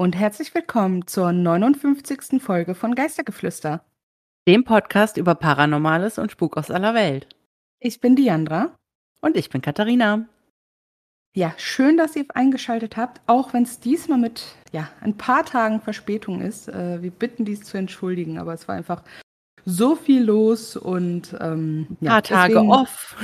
[0.00, 2.42] Und herzlich willkommen zur 59.
[2.42, 3.84] Folge von Geistergeflüster.
[4.48, 7.28] Dem Podcast über Paranormales und Spuk aus aller Welt.
[7.80, 8.74] Ich bin Diandra.
[9.20, 10.24] Und ich bin Katharina.
[11.36, 14.42] Ja, schön, dass ihr eingeschaltet habt, auch wenn es diesmal mit
[14.72, 16.70] ja, ein paar Tagen Verspätung ist.
[16.70, 19.02] Äh, wir bitten dies zu entschuldigen, aber es war einfach
[19.66, 23.16] so viel los und ähm, ein paar Tage deswegen, off.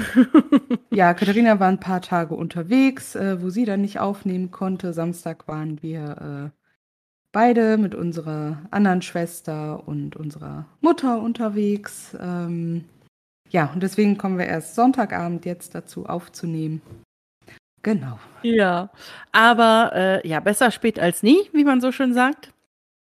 [0.90, 4.92] ja, Katharina war ein paar Tage unterwegs, äh, wo sie dann nicht aufnehmen konnte.
[4.92, 6.65] Samstag waren wir äh,
[7.36, 12.16] beide mit unserer anderen Schwester und unserer Mutter unterwegs.
[12.18, 12.86] Ähm,
[13.50, 16.80] ja, und deswegen kommen wir erst Sonntagabend jetzt dazu aufzunehmen.
[17.82, 18.18] Genau.
[18.40, 18.88] Ja,
[19.32, 22.54] aber äh, ja, besser spät als nie, wie man so schön sagt.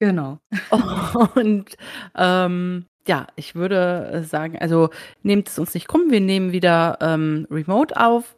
[0.00, 0.38] Genau.
[1.36, 1.76] Und
[2.16, 4.90] ähm, ja, ich würde sagen, also
[5.22, 8.35] nehmt es uns nicht krumm, wir nehmen wieder ähm, Remote auf.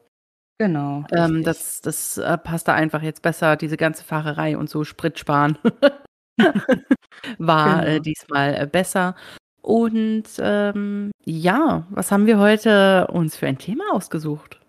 [0.58, 1.04] Genau.
[1.12, 5.18] Ähm, das das äh, passt da einfach jetzt besser, diese ganze Fahrerei und so Sprit
[5.18, 5.56] sparen.
[7.38, 7.96] War äh, genau.
[7.96, 9.14] äh, diesmal äh, besser.
[9.62, 14.60] Und ähm, ja, was haben wir heute uns für ein Thema ausgesucht?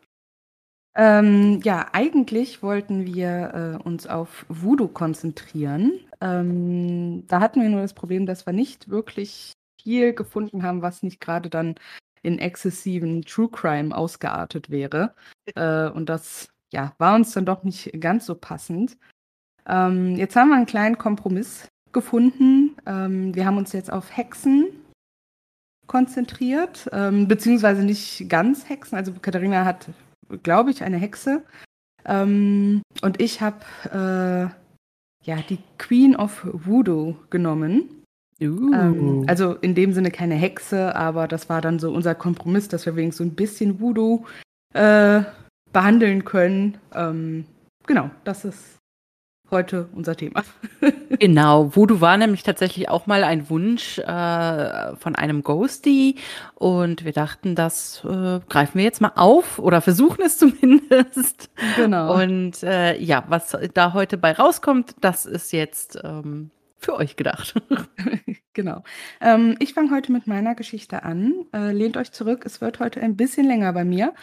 [0.95, 5.99] Ähm, ja, eigentlich wollten wir äh, uns auf Voodoo konzentrieren.
[6.19, 11.03] Ähm, da hatten wir nur das Problem, dass wir nicht wirklich viel gefunden haben, was
[11.03, 11.75] nicht gerade dann
[12.21, 15.13] in exzessiven True Crime ausgeartet wäre.
[15.55, 18.97] Äh, und das ja, war uns dann doch nicht ganz so passend.
[19.67, 22.75] Ähm, jetzt haben wir einen kleinen Kompromiss gefunden.
[22.85, 24.67] Ähm, wir haben uns jetzt auf Hexen
[25.87, 28.97] konzentriert, ähm, beziehungsweise nicht ganz Hexen.
[28.97, 29.89] Also Katharina hat,
[30.43, 31.43] glaube ich, eine Hexe.
[32.05, 37.98] Ähm, und ich habe äh, ja die Queen of Voodoo genommen.
[38.41, 42.85] Ähm, also in dem Sinne keine Hexe, aber das war dann so unser Kompromiss, dass
[42.85, 44.25] wir wenigstens so ein bisschen Voodoo
[44.73, 45.21] äh,
[45.73, 46.77] behandeln können.
[46.93, 47.45] Ähm,
[47.85, 48.79] genau, das ist
[49.51, 50.43] heute unser Thema.
[51.19, 56.15] genau, Voodoo war nämlich tatsächlich auch mal ein Wunsch äh, von einem Ghosty
[56.55, 61.49] und wir dachten, das äh, greifen wir jetzt mal auf oder versuchen es zumindest.
[61.75, 62.21] Genau.
[62.21, 67.53] Und äh, ja, was da heute bei rauskommt, das ist jetzt ähm, für euch gedacht.
[68.53, 68.83] genau.
[69.21, 71.45] Ähm, ich fange heute mit meiner Geschichte an.
[71.53, 74.13] Äh, lehnt euch zurück, es wird heute ein bisschen länger bei mir.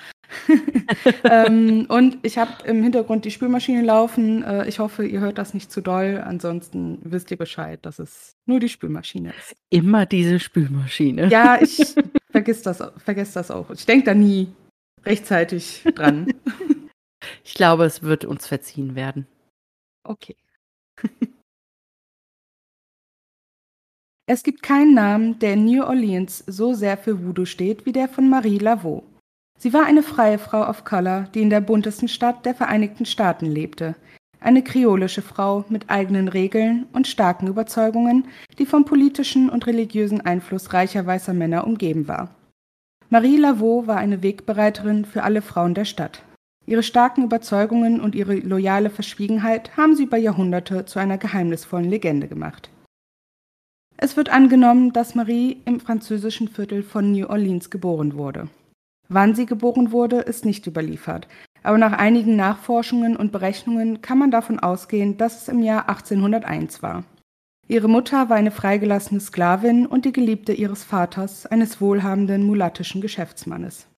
[1.24, 4.42] ähm, und ich habe im Hintergrund die Spülmaschine laufen.
[4.42, 6.22] Äh, ich hoffe, ihr hört das nicht zu doll.
[6.24, 9.54] Ansonsten wisst ihr Bescheid, dass es nur die Spülmaschine ist.
[9.70, 11.28] Immer diese Spülmaschine.
[11.28, 11.94] Ja, ich
[12.30, 13.70] vergiss das, vergesse das auch.
[13.70, 14.48] Ich denke da nie
[15.04, 16.32] rechtzeitig dran.
[17.44, 19.26] ich glaube, es wird uns verziehen werden.
[20.02, 20.36] Okay.
[24.28, 28.08] Es gibt keinen Namen, der in New Orleans so sehr für Voodoo steht wie der
[28.08, 29.04] von Marie Laveau.
[29.56, 33.46] Sie war eine freie Frau of Color, die in der buntesten Stadt der Vereinigten Staaten
[33.46, 33.94] lebte.
[34.40, 38.26] Eine kreolische Frau mit eigenen Regeln und starken Überzeugungen,
[38.58, 42.34] die vom politischen und religiösen Einfluss reicher weißer Männer umgeben war.
[43.08, 46.24] Marie Laveau war eine Wegbereiterin für alle Frauen der Stadt.
[46.66, 52.26] Ihre starken Überzeugungen und ihre loyale Verschwiegenheit haben sie über Jahrhunderte zu einer geheimnisvollen Legende
[52.26, 52.70] gemacht.
[53.98, 58.48] Es wird angenommen, dass Marie im französischen Viertel von New Orleans geboren wurde.
[59.08, 61.28] Wann sie geboren wurde, ist nicht überliefert,
[61.62, 66.82] aber nach einigen Nachforschungen und Berechnungen kann man davon ausgehen, dass es im Jahr 1801
[66.82, 67.04] war.
[67.68, 73.88] Ihre Mutter war eine freigelassene Sklavin und die Geliebte ihres Vaters, eines wohlhabenden mulattischen Geschäftsmannes.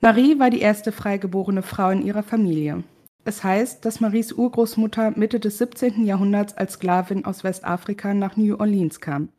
[0.00, 2.82] Marie war die erste freigeborene Frau in ihrer Familie.
[3.26, 6.04] Es heißt, dass Maries Urgroßmutter Mitte des 17.
[6.04, 9.30] Jahrhunderts als Sklavin aus Westafrika nach New Orleans kam.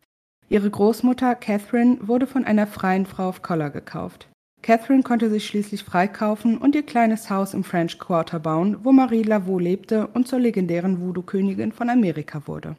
[0.50, 4.28] Ihre Großmutter Catherine wurde von einer freien Frau of Color gekauft.
[4.64, 9.22] Catherine konnte sich schließlich freikaufen und ihr kleines Haus im French Quarter bauen, wo Marie
[9.22, 12.76] Laveau lebte und zur legendären Voodoo-Königin von Amerika wurde.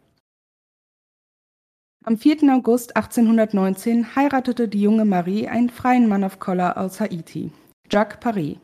[2.05, 2.53] Am 4.
[2.53, 7.53] August 1819 heiratete die junge Marie einen freien Mann of Color aus Haiti,
[7.91, 8.57] Jacques Paris.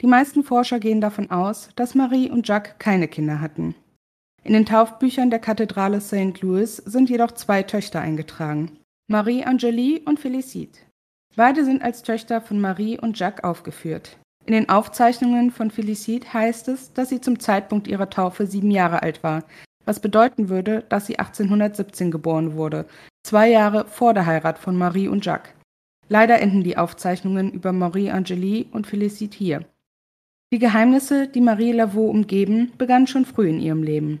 [0.00, 3.74] Die meisten Forscher gehen davon aus, dass Marie und Jacques keine Kinder hatten.
[4.44, 6.40] In den Taufbüchern der Kathedrale St.
[6.40, 8.78] Louis sind jedoch zwei Töchter eingetragen,
[9.08, 10.78] Marie Angélie und Félicite.
[11.34, 14.16] Beide sind als Töchter von Marie und Jacques aufgeführt.
[14.46, 19.02] In den Aufzeichnungen von Félicite heißt es, dass sie zum Zeitpunkt ihrer Taufe sieben Jahre
[19.02, 19.44] alt war,
[19.84, 22.86] was bedeuten würde, dass sie 1817 geboren wurde,
[23.24, 25.52] zwei Jahre vor der Heirat von Marie und Jacques.
[26.08, 29.64] Leider enden die Aufzeichnungen über Marie Angélie und Félicite hier.
[30.50, 34.20] Die Geheimnisse, die Marie Laveau umgeben, begannen schon früh in ihrem Leben.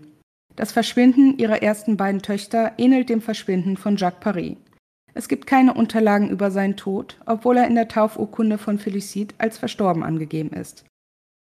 [0.56, 4.56] Das Verschwinden ihrer ersten beiden Töchter ähnelt dem Verschwinden von Jacques Paris.
[5.14, 9.56] Es gibt keine Unterlagen über seinen Tod, obwohl er in der Taufurkunde von Félicite als
[9.56, 10.84] verstorben angegeben ist.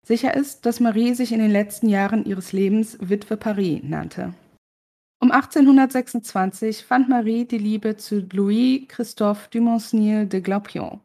[0.06, 4.34] Sicher ist, dass Marie sich in den letzten Jahren ihres Lebens Witwe Paris nannte.
[5.22, 11.00] Um 1826 fand Marie die Liebe zu Louis Christophe Dumesnil de Glaupion.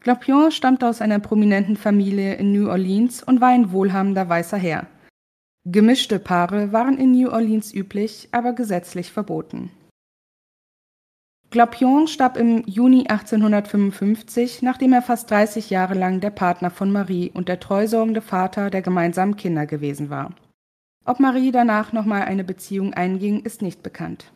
[0.00, 4.86] Glaupion stammte aus einer prominenten Familie in New Orleans und war ein wohlhabender weißer Herr.
[5.66, 9.70] Gemischte Paare waren in New Orleans üblich, aber gesetzlich verboten.
[11.50, 17.30] Glaupion starb im Juni 1855, nachdem er fast 30 Jahre lang der Partner von Marie
[17.34, 20.32] und der treusorgende Vater der gemeinsamen Kinder gewesen war.
[21.04, 24.32] Ob Marie danach nochmal eine Beziehung einging, ist nicht bekannt.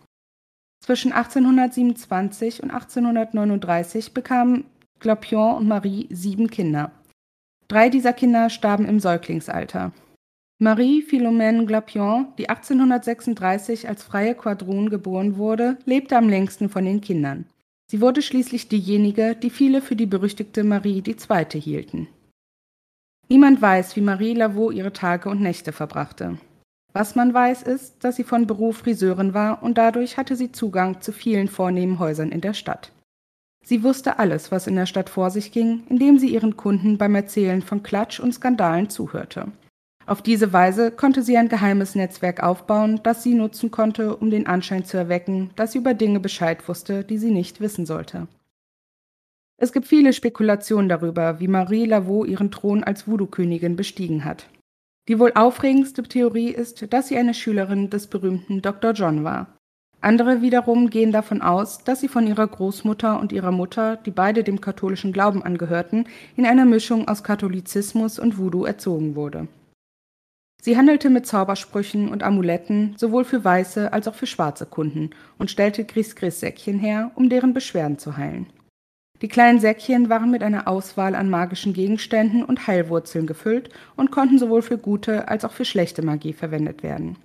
[0.84, 4.64] Zwischen 1827 und 1839 bekamen
[5.04, 6.90] Glaupion und Marie sieben Kinder.
[7.68, 9.92] Drei dieser Kinder starben im Säuglingsalter.
[10.58, 17.02] Marie Philomène Glaupion, die 1836 als freie Quadron geboren wurde, lebte am längsten von den
[17.02, 17.44] Kindern.
[17.90, 21.60] Sie wurde schließlich diejenige, die viele für die berüchtigte Marie II.
[21.60, 22.08] hielten.
[23.28, 26.38] Niemand weiß, wie Marie Laveau ihre Tage und Nächte verbrachte.
[26.94, 31.02] Was man weiß, ist, dass sie von Beruf Friseurin war und dadurch hatte sie Zugang
[31.02, 32.90] zu vielen vornehmen Häusern in der Stadt.
[33.64, 37.14] Sie wusste alles, was in der Stadt vor sich ging, indem sie ihren Kunden beim
[37.14, 39.48] Erzählen von Klatsch und Skandalen zuhörte.
[40.06, 44.46] Auf diese Weise konnte sie ein geheimes Netzwerk aufbauen, das sie nutzen konnte, um den
[44.46, 48.28] Anschein zu erwecken, dass sie über Dinge Bescheid wusste, die sie nicht wissen sollte.
[49.56, 54.46] Es gibt viele Spekulationen darüber, wie Marie Laveau ihren Thron als Voodoo-Königin bestiegen hat.
[55.08, 58.92] Die wohl aufregendste Theorie ist, dass sie eine Schülerin des berühmten Dr.
[58.92, 59.53] John war.
[60.04, 64.44] Andere wiederum gehen davon aus, dass sie von ihrer Großmutter und ihrer Mutter, die beide
[64.44, 66.06] dem katholischen Glauben angehörten,
[66.36, 69.48] in einer Mischung aus Katholizismus und Voodoo erzogen wurde.
[70.60, 75.08] Sie handelte mit Zaubersprüchen und Amuletten sowohl für weiße als auch für schwarze Kunden
[75.38, 78.46] und stellte Gris-Gris-Säckchen her, um deren Beschwerden zu heilen.
[79.22, 84.38] Die kleinen Säckchen waren mit einer Auswahl an magischen Gegenständen und Heilwurzeln gefüllt und konnten
[84.38, 87.16] sowohl für gute als auch für schlechte Magie verwendet werden.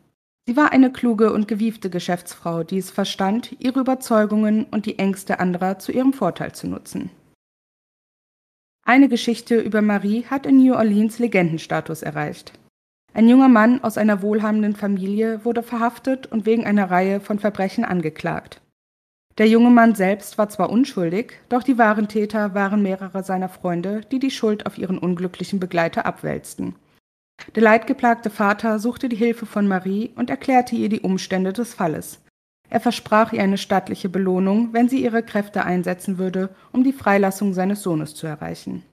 [0.49, 5.39] Sie war eine kluge und gewiefte Geschäftsfrau, die es verstand, ihre Überzeugungen und die Ängste
[5.39, 7.11] anderer zu ihrem Vorteil zu nutzen.
[8.83, 12.53] Eine Geschichte über Marie hat in New Orleans Legendenstatus erreicht.
[13.13, 17.85] Ein junger Mann aus einer wohlhabenden Familie wurde verhaftet und wegen einer Reihe von Verbrechen
[17.85, 18.59] angeklagt.
[19.37, 24.01] Der junge Mann selbst war zwar unschuldig, doch die wahren Täter waren mehrere seiner Freunde,
[24.11, 26.73] die die Schuld auf ihren unglücklichen Begleiter abwälzten.
[27.55, 32.21] Der leidgeplagte Vater suchte die Hilfe von Marie und erklärte ihr die Umstände des Falles.
[32.69, 37.53] Er versprach ihr eine stattliche Belohnung, wenn sie ihre Kräfte einsetzen würde, um die Freilassung
[37.53, 38.83] seines Sohnes zu erreichen.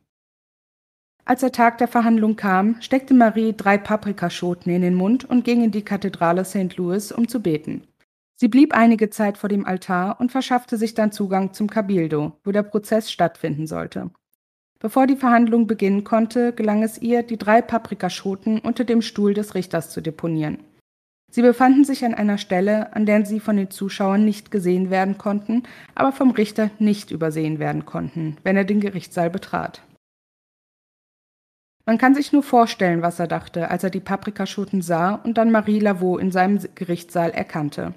[1.26, 5.62] Als der Tag der Verhandlung kam, steckte Marie drei Paprikaschoten in den Mund und ging
[5.62, 6.76] in die Kathedrale St.
[6.76, 7.82] Louis, um zu beten.
[8.36, 12.52] Sie blieb einige Zeit vor dem Altar und verschaffte sich dann Zugang zum Cabildo, wo
[12.52, 14.10] der Prozess stattfinden sollte.
[14.86, 19.56] Bevor die Verhandlung beginnen konnte, gelang es ihr, die drei Paprikaschoten unter dem Stuhl des
[19.56, 20.58] Richters zu deponieren.
[21.28, 25.18] Sie befanden sich an einer Stelle, an der sie von den Zuschauern nicht gesehen werden
[25.18, 25.64] konnten,
[25.96, 29.82] aber vom Richter nicht übersehen werden konnten, wenn er den Gerichtssaal betrat.
[31.84, 35.50] Man kann sich nur vorstellen, was er dachte, als er die Paprikaschoten sah und dann
[35.50, 37.92] Marie Laveau in seinem Gerichtssaal erkannte.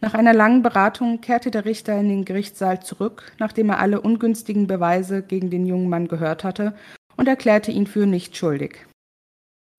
[0.00, 4.66] Nach einer langen Beratung kehrte der Richter in den Gerichtssaal zurück, nachdem er alle ungünstigen
[4.66, 6.74] Beweise gegen den jungen Mann gehört hatte,
[7.16, 8.86] und erklärte ihn für nicht schuldig.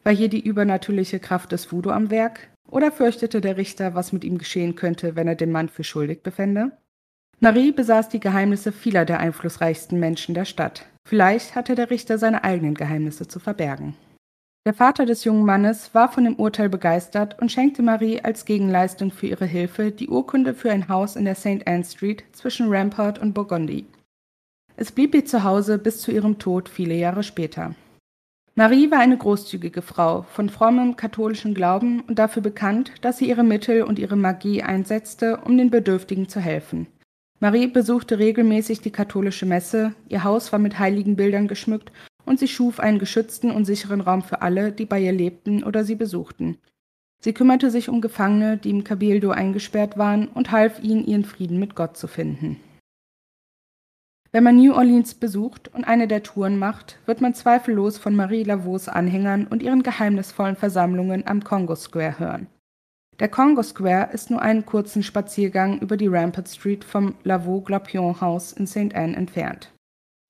[0.03, 2.49] War hier die übernatürliche Kraft des Voodoo am Werk?
[2.69, 6.21] Oder fürchtete der Richter, was mit ihm geschehen könnte, wenn er den Mann für schuldig
[6.21, 6.71] befände?
[7.39, 10.85] Marie besaß die Geheimnisse vieler der einflussreichsten Menschen der Stadt.
[11.07, 13.95] Vielleicht hatte der Richter seine eigenen Geheimnisse zu verbergen.
[14.65, 19.09] Der Vater des jungen Mannes war von dem Urteil begeistert und schenkte Marie als Gegenleistung
[19.09, 21.65] für ihre Hilfe die Urkunde für ein Haus in der St.
[21.65, 23.85] Anne Street zwischen Rampart und Burgundy.
[24.75, 27.73] Es blieb ihr zu Hause bis zu ihrem Tod viele Jahre später.
[28.55, 33.43] Marie war eine großzügige Frau, von frommem katholischen Glauben und dafür bekannt, dass sie ihre
[33.43, 36.87] Mittel und ihre Magie einsetzte, um den Bedürftigen zu helfen.
[37.39, 41.93] Marie besuchte regelmäßig die katholische Messe, ihr Haus war mit heiligen Bildern geschmückt
[42.29, 45.83] und sie schuf einen geschützten und sicheren Raum für alle, die bei ihr lebten oder
[45.83, 46.59] sie besuchten.
[47.21, 51.59] Sie kümmerte sich um Gefangene, die im Cabildo eingesperrt waren, und half ihnen, ihren Frieden
[51.59, 52.57] mit Gott zu finden.
[54.31, 58.43] Wenn man New Orleans besucht und eine der Touren macht, wird man zweifellos von Marie
[58.43, 62.47] Lavaux Anhängern und ihren geheimnisvollen Versammlungen am Congo Square hören.
[63.19, 68.21] Der Congo Square ist nur einen kurzen Spaziergang über die Rampart Street vom Lavaux Glapion
[68.21, 68.93] House in St.
[68.93, 69.71] Anne entfernt.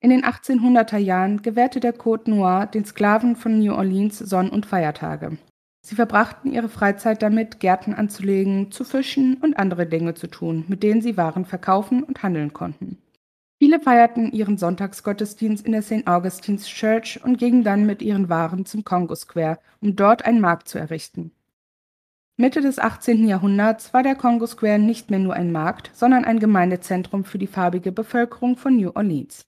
[0.02, 4.66] In den 1800er Jahren gewährte der Côte Noir den Sklaven von New Orleans Sonn- und
[4.66, 5.38] Feiertage.
[5.82, 10.84] Sie verbrachten ihre Freizeit damit, Gärten anzulegen, zu fischen und andere Dinge zu tun, mit
[10.84, 12.98] denen sie Waren verkaufen und handeln konnten.
[13.62, 16.08] Viele feierten ihren Sonntagsgottesdienst in der St.
[16.08, 20.70] Augustine's Church und gingen dann mit ihren Waren zum Congo Square, um dort einen Markt
[20.70, 21.32] zu errichten.
[22.38, 23.28] Mitte des 18.
[23.28, 27.48] Jahrhunderts war der Congo Square nicht mehr nur ein Markt, sondern ein Gemeindezentrum für die
[27.48, 29.46] farbige Bevölkerung von New Orleans.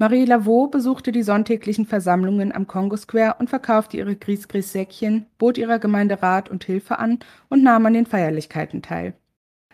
[0.00, 5.78] Marie Laveau besuchte die sonntäglichen Versammlungen am Congo Square und verkaufte ihre Gris-Gris-Säckchen, bot ihrer
[5.78, 7.18] Gemeinde Rat und Hilfe an
[7.50, 9.12] und nahm an den Feierlichkeiten teil.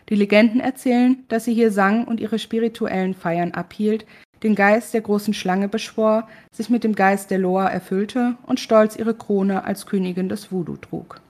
[0.09, 4.05] Die Legenden erzählen, dass sie hier sang und ihre spirituellen Feiern abhielt,
[4.43, 8.97] den Geist der großen Schlange beschwor, sich mit dem Geist der Loa erfüllte und stolz
[8.97, 11.21] ihre Krone als Königin des Voodoo trug.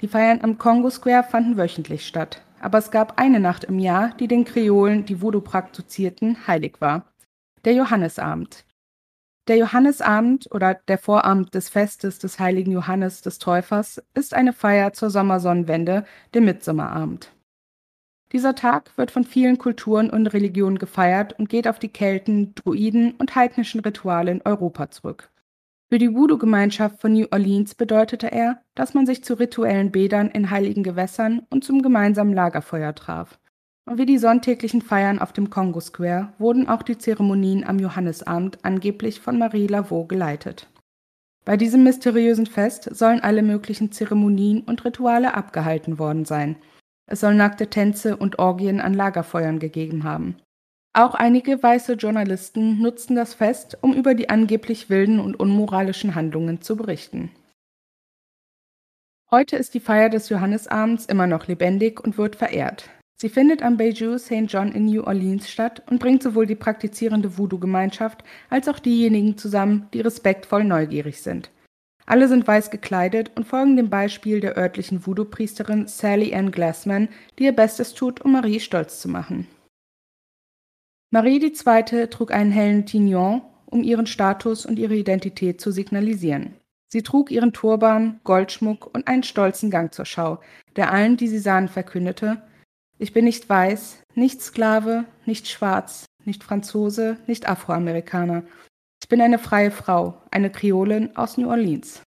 [0.00, 4.12] Die Feiern am Congo Square fanden wöchentlich statt, aber es gab eine Nacht im Jahr,
[4.18, 7.11] die den Kreolen, die Voodoo praktizierten, heilig war.
[7.64, 8.64] Der Johannesabend.
[9.46, 14.92] Der Johannesabend oder der Vorabend des Festes des heiligen Johannes des Täufers ist eine Feier
[14.94, 16.04] zur Sommersonnenwende,
[16.34, 17.32] dem Mitsommerabend.
[18.32, 23.12] Dieser Tag wird von vielen Kulturen und Religionen gefeiert und geht auf die Kelten, Druiden
[23.12, 25.30] und heidnischen Rituale in Europa zurück.
[25.88, 30.50] Für die Voodoo-Gemeinschaft von New Orleans bedeutete er, dass man sich zu rituellen Bädern in
[30.50, 33.38] heiligen Gewässern und zum gemeinsamen Lagerfeuer traf.
[33.90, 39.20] Wie die sonntäglichen Feiern auf dem Congo Square wurden auch die Zeremonien am Johannesabend angeblich
[39.20, 40.68] von Marie Laveau geleitet.
[41.44, 46.56] Bei diesem mysteriösen Fest sollen alle möglichen Zeremonien und Rituale abgehalten worden sein.
[47.06, 50.36] Es soll nackte Tänze und Orgien an Lagerfeuern gegeben haben.
[50.94, 56.60] Auch einige weiße Journalisten nutzten das Fest, um über die angeblich wilden und unmoralischen Handlungen
[56.60, 57.32] zu berichten.
[59.30, 62.90] Heute ist die Feier des Johannesabends immer noch lebendig und wird verehrt.
[63.16, 64.46] Sie findet am Bayou St.
[64.48, 69.88] John in New Orleans statt und bringt sowohl die praktizierende Voodoo-Gemeinschaft als auch diejenigen zusammen,
[69.94, 71.50] die respektvoll neugierig sind.
[72.04, 77.44] Alle sind weiß gekleidet und folgen dem Beispiel der örtlichen Voodoo-Priesterin Sally Ann Glassman, die
[77.44, 79.46] ihr Bestes tut, um Marie stolz zu machen.
[81.10, 82.06] Marie II.
[82.08, 86.54] trug einen hellen Tignon, um ihren Status und ihre Identität zu signalisieren.
[86.88, 90.40] Sie trug ihren Turban, Goldschmuck und einen stolzen Gang zur Schau,
[90.76, 92.42] der allen, die sie sahen, verkündete:
[93.02, 98.44] Ich bin nicht weiß, nicht Sklave, nicht schwarz, nicht Franzose, nicht Afroamerikaner.
[99.02, 102.04] Ich bin eine freie Frau, eine Kreolin aus New Orleans.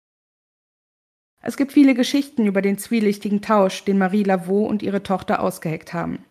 [1.44, 5.94] Es gibt viele Geschichten über den zwielichtigen Tausch, den Marie Laveau und ihre Tochter ausgeheckt
[5.94, 6.24] haben.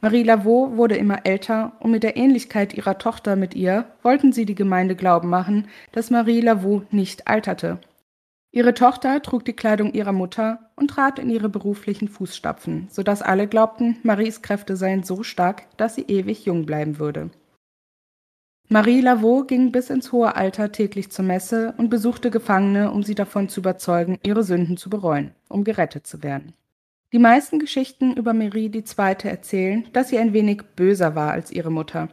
[0.00, 4.46] Marie Laveau wurde immer älter und mit der Ähnlichkeit ihrer Tochter mit ihr wollten sie
[4.46, 7.78] die Gemeinde glauben machen, dass Marie Laveau nicht alterte.
[8.50, 13.46] Ihre Tochter trug die Kleidung ihrer Mutter und trat in ihre beruflichen Fußstapfen, sodass alle
[13.46, 17.30] glaubten, Maries Kräfte seien so stark, dass sie ewig jung bleiben würde.
[18.70, 23.14] Marie Laveau ging bis ins hohe Alter täglich zur Messe und besuchte Gefangene, um sie
[23.14, 26.52] davon zu überzeugen, ihre Sünden zu bereuen, um gerettet zu werden.
[27.12, 29.16] Die meisten Geschichten über Marie II.
[29.24, 32.08] erzählen, dass sie ein wenig böser war als ihre Mutter.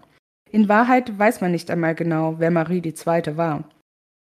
[0.50, 3.36] In Wahrheit weiß man nicht einmal genau, wer Marie II.
[3.36, 3.70] war.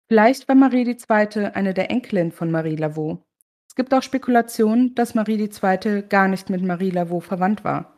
[0.08, 1.46] Vielleicht war Marie II.
[1.46, 3.24] eine der Enkelinnen von Marie Laveau.
[3.68, 6.02] Es gibt auch Spekulationen, dass Marie II.
[6.02, 7.96] gar nicht mit Marie Laveau verwandt war.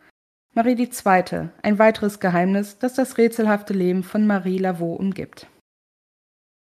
[0.54, 5.46] Marie II., ein weiteres Geheimnis, das das rätselhafte Leben von Marie Laveau umgibt.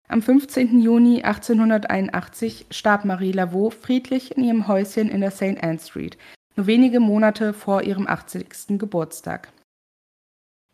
[0.10, 0.82] Am 15.
[0.82, 5.64] Juni 1881 starb Marie Laveau friedlich in ihrem Häuschen in der St.
[5.64, 6.18] Anne Street,
[6.58, 8.78] nur wenige Monate vor ihrem 80.
[8.78, 9.54] Geburtstag.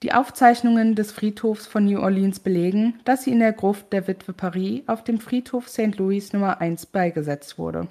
[0.03, 4.31] Die Aufzeichnungen des Friedhofs von New Orleans belegen, dass sie in der Gruft der Witwe
[4.31, 5.97] Paris auf dem Friedhof St.
[5.97, 7.87] Louis Nummer 1 beigesetzt wurde.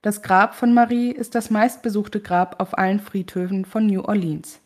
[0.00, 4.60] Das Grab von Marie ist das meistbesuchte Grab auf allen Friedhöfen von New Orleans.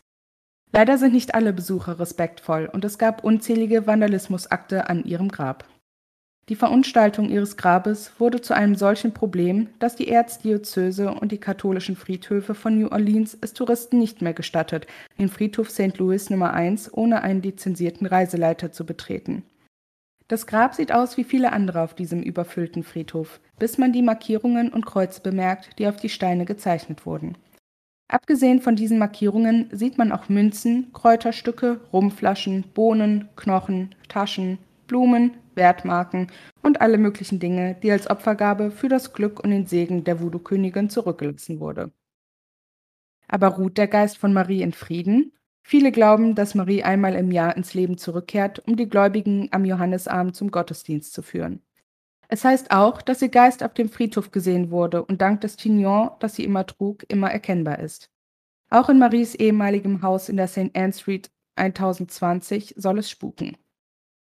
[0.71, 5.65] Leider sind nicht alle Besucher respektvoll und es gab unzählige Vandalismusakte an ihrem Grab.
[6.49, 11.95] Die Verunstaltung ihres Grabes wurde zu einem solchen Problem, dass die Erzdiözese und die katholischen
[11.95, 14.87] Friedhöfe von New Orleans es Touristen nicht mehr gestattet,
[15.19, 15.99] den Friedhof St.
[15.99, 19.43] Louis Nummer 1 ohne einen lizenzierten Reiseleiter zu betreten.
[20.27, 24.73] Das Grab sieht aus wie viele andere auf diesem überfüllten Friedhof, bis man die Markierungen
[24.73, 27.37] und Kreuze bemerkt, die auf die Steine gezeichnet wurden.
[28.07, 34.57] Abgesehen von diesen Markierungen sieht man auch Münzen, Kräuterstücke, Rumflaschen, Bohnen, Knochen, Taschen,
[34.89, 36.27] Blumen, Wertmarken
[36.61, 40.89] und alle möglichen Dinge, die als Opfergabe für das Glück und den Segen der Voodoo-Königin
[40.89, 41.93] zurückgelassen wurde.
[43.29, 45.31] Aber ruht der Geist von Marie in Frieden?
[45.61, 50.35] Viele glauben, dass Marie einmal im Jahr ins Leben zurückkehrt, um die Gläubigen am Johannesabend
[50.35, 51.61] zum Gottesdienst zu führen.
[52.27, 56.11] Es heißt auch, dass ihr Geist auf dem Friedhof gesehen wurde und dank des Tignon,
[56.19, 58.11] das sie immer trug, immer erkennbar ist.
[58.71, 60.75] Auch in Maries ehemaligem Haus in der St.
[60.75, 63.57] Anne Street 1020 soll es spuken.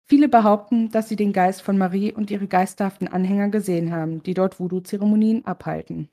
[0.09, 4.33] Viele behaupten, dass sie den Geist von Marie und ihre geisterhaften Anhänger gesehen haben, die
[4.33, 6.09] dort Voodoo-Zeremonien abhalten.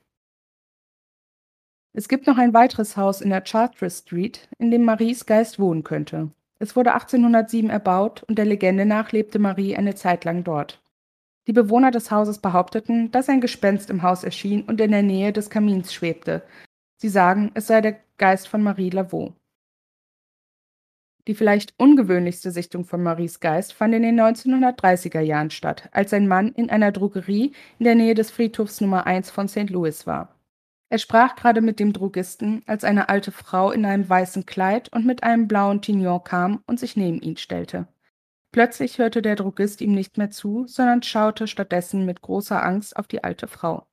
[1.93, 5.85] Es gibt noch ein weiteres Haus in der Chartres Street, in dem Maries Geist wohnen
[5.85, 6.29] könnte.
[6.59, 10.81] Es wurde 1807 erbaut und der Legende nach lebte Marie eine Zeit lang dort.
[11.47, 15.31] Die Bewohner des Hauses behaupteten, dass ein Gespenst im Haus erschien und in der Nähe
[15.31, 16.43] des Kamins schwebte.
[16.97, 19.33] Sie sagen, es sei der Geist von Marie Laveau.
[21.27, 26.27] Die vielleicht ungewöhnlichste Sichtung von Maries Geist fand in den 1930er Jahren statt, als ein
[26.27, 29.69] Mann in einer Drogerie in der Nähe des Friedhofs Nummer 1 von St.
[29.71, 30.35] Louis war.
[30.89, 35.05] Er sprach gerade mit dem Drogisten, als eine alte Frau in einem weißen Kleid und
[35.05, 37.87] mit einem blauen Tignon kam und sich neben ihn stellte.
[38.51, 43.07] Plötzlich hörte der Drogist ihm nicht mehr zu, sondern schaute stattdessen mit großer Angst auf
[43.07, 43.87] die alte Frau.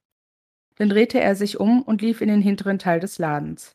[0.77, 3.75] Dann drehte er sich um und lief in den hinteren Teil des Ladens.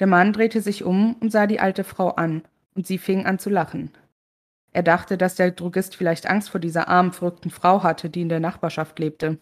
[0.00, 2.42] Der Mann drehte sich um und sah die alte Frau an,
[2.74, 3.90] und sie fing an zu lachen.
[4.72, 8.28] Er dachte, dass der Drogist vielleicht Angst vor dieser armen, verrückten Frau hatte, die in
[8.28, 9.38] der Nachbarschaft lebte.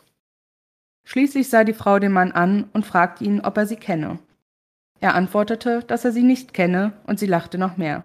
[1.04, 4.18] Schließlich sah die Frau den Mann an und fragte ihn, ob er sie kenne.
[5.00, 8.04] Er antwortete, dass er sie nicht kenne, und sie lachte noch mehr.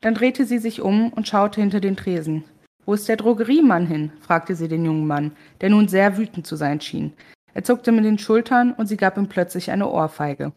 [0.00, 2.44] Dann drehte sie sich um und schaute hinter den Tresen.
[2.84, 4.12] Wo ist der Drogeriemann hin?
[4.20, 7.12] fragte sie den jungen Mann, der nun sehr wütend zu sein schien.
[7.54, 10.52] Er zuckte mit den Schultern und sie gab ihm plötzlich eine Ohrfeige.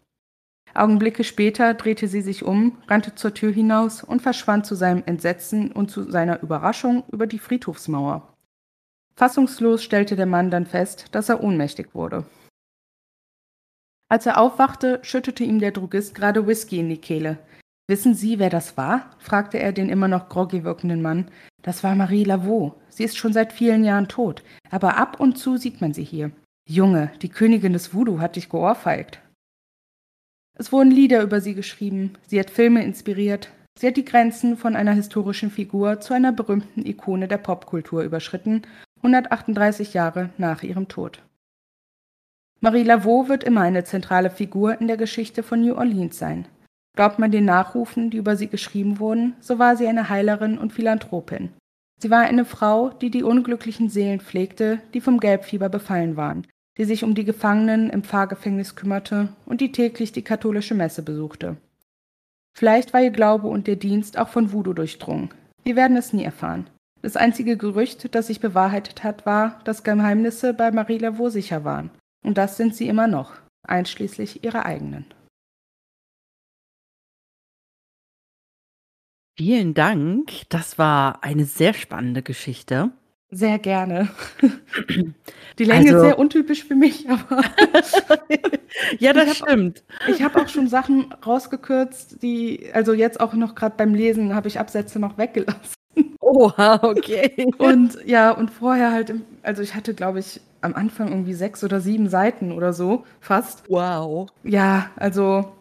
[0.75, 5.71] Augenblicke später drehte sie sich um, rannte zur Tür hinaus und verschwand zu seinem Entsetzen
[5.71, 8.33] und zu seiner Überraschung über die Friedhofsmauer.
[9.15, 12.25] Fassungslos stellte der Mann dann fest, dass er ohnmächtig wurde.
[14.09, 17.39] Als er aufwachte, schüttete ihm der Drogist gerade Whisky in die Kehle.
[17.87, 19.11] Wissen Sie, wer das war?
[19.19, 21.31] fragte er den immer noch groggy wirkenden Mann.
[21.61, 22.81] Das war Marie Laveau.
[22.89, 26.31] Sie ist schon seit vielen Jahren tot, aber ab und zu sieht man sie hier.
[26.67, 29.21] Junge, die Königin des Voodoo hat dich geohrfeigt.
[30.57, 34.75] Es wurden Lieder über sie geschrieben, sie hat Filme inspiriert, sie hat die Grenzen von
[34.75, 38.61] einer historischen Figur zu einer berühmten Ikone der Popkultur überschritten
[38.97, 41.21] 138 Jahre nach ihrem Tod.
[42.61, 46.47] Marie Laveau wird immer eine zentrale Figur in der Geschichte von New Orleans sein.
[46.95, 50.71] Glaubt man den Nachrufen, die über sie geschrieben wurden, so war sie eine Heilerin und
[50.71, 51.51] Philanthropin.
[52.01, 56.85] Sie war eine Frau, die die unglücklichen Seelen pflegte, die vom Gelbfieber befallen waren, die
[56.85, 61.57] sich um die Gefangenen im Pfarrgefängnis kümmerte und die täglich die katholische Messe besuchte.
[62.57, 65.29] Vielleicht war ihr Glaube und ihr Dienst auch von Voodoo durchdrungen.
[65.63, 66.69] Wir werden es nie erfahren.
[67.01, 71.91] Das einzige Gerücht, das sich bewahrheitet hat, war, dass Geheimnisse bei Marie Laveau sicher waren.
[72.23, 73.33] Und das sind sie immer noch,
[73.67, 75.05] einschließlich ihrer eigenen.
[79.37, 80.49] Vielen Dank.
[80.49, 82.91] Das war eine sehr spannende Geschichte.
[83.31, 84.09] Sehr gerne.
[85.59, 87.41] Die Länge also, ist sehr untypisch für mich, aber.
[88.99, 89.83] ja, das stimmt.
[90.07, 94.47] Ich habe auch schon Sachen rausgekürzt, die, also jetzt auch noch gerade beim Lesen, habe
[94.47, 95.75] ich Absätze noch weggelassen.
[96.19, 97.47] Oha, okay.
[97.57, 101.79] und ja, und vorher halt, also ich hatte, glaube ich, am Anfang irgendwie sechs oder
[101.79, 103.69] sieben Seiten oder so, fast.
[103.69, 104.27] Wow.
[104.43, 105.53] Ja, also,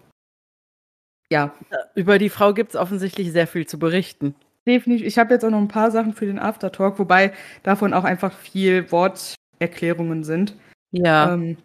[1.31, 1.53] ja.
[1.95, 4.35] Über die Frau gibt es offensichtlich sehr viel zu berichten.
[4.67, 5.07] Definitiv.
[5.07, 8.33] Ich habe jetzt auch noch ein paar Sachen für den Aftertalk, wobei davon auch einfach
[8.33, 10.57] viel Worterklärungen sind.
[10.91, 11.35] Ja.
[11.35, 11.57] Ähm,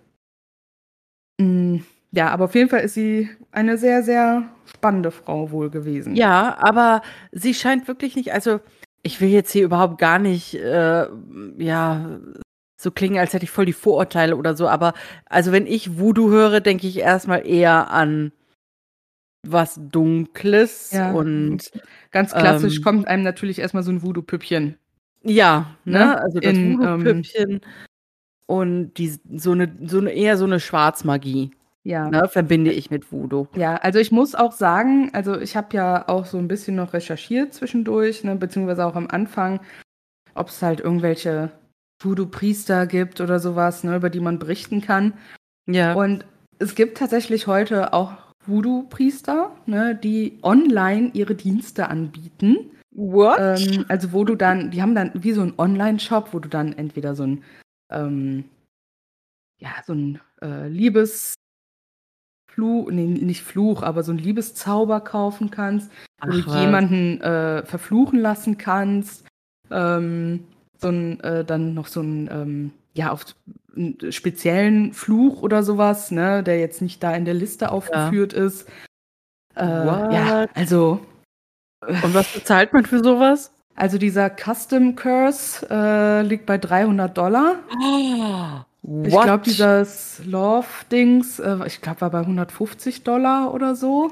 [1.40, 1.82] mh,
[2.12, 6.16] ja, aber auf jeden Fall ist sie eine sehr, sehr spannende Frau wohl gewesen.
[6.16, 8.60] Ja, aber sie scheint wirklich nicht, also
[9.04, 11.08] ich will jetzt hier überhaupt gar nicht, äh,
[11.58, 12.20] ja,
[12.82, 14.94] so klingen, als hätte ich voll die Vorurteile oder so, aber
[15.26, 18.32] also wenn ich Voodoo höre, denke ich erstmal eher an
[19.48, 21.12] was Dunkles ja.
[21.12, 21.72] und
[22.12, 24.76] ganz klassisch ähm, kommt einem natürlich erstmal so ein Voodoo-Püppchen.
[25.24, 26.00] Ja, ne?
[26.00, 26.22] ne?
[26.22, 27.62] Also das Voodoo-Püppchen ähm,
[28.48, 31.52] und die so eine, so eine eher so eine Schwarzmagie.
[31.84, 32.10] Ja.
[32.10, 33.48] Ne, verbinde ich mit Voodoo.
[33.56, 36.94] Ja, also ich muss auch sagen, also ich habe ja auch so ein bisschen noch
[36.94, 39.62] recherchiert zwischendurch, ne, beziehungsweise auch am Anfang,
[40.36, 41.52] ob es halt irgendwelche
[42.04, 45.14] Voodoo-Priester gibt oder sowas, ne, über die man berichten kann.
[45.68, 45.94] Ja.
[45.94, 46.26] Und
[46.60, 52.72] es gibt tatsächlich heute auch Voodoo-Priester, ne, die online ihre Dienste anbieten.
[52.92, 53.38] What?
[53.40, 56.74] Ähm, also wo du dann, die haben dann wie so einen Online-Shop, wo du dann
[56.74, 57.44] entweder so ein,
[57.92, 58.46] ähm,
[59.60, 61.36] ja, so ein äh, Liebes
[62.60, 65.90] Fluch, nee, nicht Fluch, aber so ein Liebeszauber kaufen kannst,
[66.22, 69.26] wo Ach, du jemanden äh, verfluchen lassen kannst.
[69.72, 70.46] Ähm,
[70.78, 73.26] so ein, äh, dann noch so ein, ähm, ja, auf
[73.80, 78.46] einen speziellen Fluch oder sowas, ne, der jetzt nicht da in der Liste aufgeführt ja.
[78.46, 78.68] ist.
[79.56, 81.00] Äh, ja, also.
[81.88, 83.52] Und was bezahlt man für sowas?
[83.76, 87.56] Also dieser Custom Curse äh, liegt bei 300 Dollar.
[87.82, 88.60] Oh.
[88.82, 89.08] What?
[89.08, 94.12] Ich glaube, dieses Love-Dings, äh, ich glaube, war bei 150 Dollar oder so.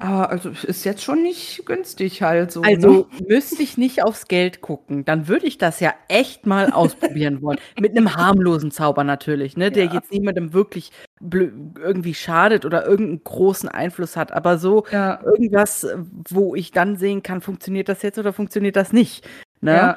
[0.00, 2.62] Aber also ist jetzt schon nicht günstig halt so.
[2.62, 3.26] Also ne?
[3.26, 7.58] müsste ich nicht aufs Geld gucken, dann würde ich das ja echt mal ausprobieren wollen.
[7.80, 9.94] Mit einem harmlosen Zauber natürlich, ne, der Ja.
[9.94, 14.32] jetzt niemandem wirklich irgendwie schadet oder irgendeinen großen Einfluss hat.
[14.32, 15.20] Aber so Ja.
[15.24, 15.84] irgendwas,
[16.28, 19.26] wo ich dann sehen kann, funktioniert das jetzt oder funktioniert das nicht,
[19.60, 19.72] ne?
[19.72, 19.96] Ja.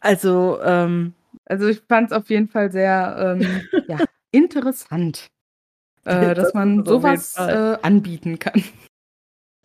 [0.00, 1.12] Also, ähm
[1.44, 3.40] Also ich fand es auf jeden Fall sehr, ähm,
[3.86, 3.98] ja,
[4.30, 5.26] interessant,
[6.06, 8.62] äh, Das dass ist man sowas äh, anbieten kann.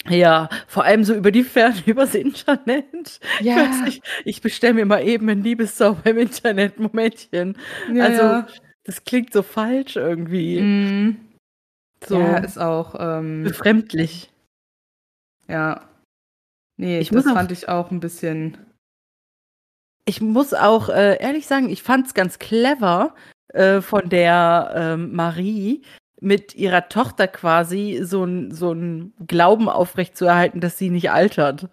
[0.09, 3.19] Ja, vor allem so über die Ferne, übers Internet.
[3.39, 3.57] Ich Ja.
[3.57, 7.57] weiß nicht, ich bestelle mir mal eben 'n Liebeszauber im Internet, Momentchen.
[7.87, 8.47] Ja, Also, ja.
[8.83, 10.61] das klingt so falsch irgendwie.
[10.61, 11.17] Mhm.
[12.07, 14.31] So Ja, ist auch, ähm befremdlich.
[15.47, 15.81] Ja.
[16.77, 18.57] Ne, Ich das muss auch fand ich auch 'n bisschen
[20.07, 23.13] Ich muss auch, äh, ehrlich sagen, ich fand's ganz clever,
[23.49, 25.83] äh, von der, ähm, Marie
[26.21, 31.69] mit ihrer Tochter quasi so 'n so 'n Glauben aufrechtzuerhalten, dass sie nicht altert.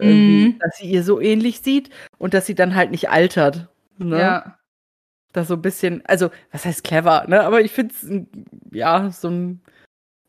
[0.00, 0.60] Mhm.
[0.60, 4.18] dass sie ihr so ähnlich sieht und dass sie dann halt nicht altert, ne?
[4.18, 4.58] Ja.
[5.34, 7.42] Das so 'n bisschen also, was heißt clever, ne?
[7.44, 8.06] Aber ich finde es
[8.72, 9.62] ja, so 'n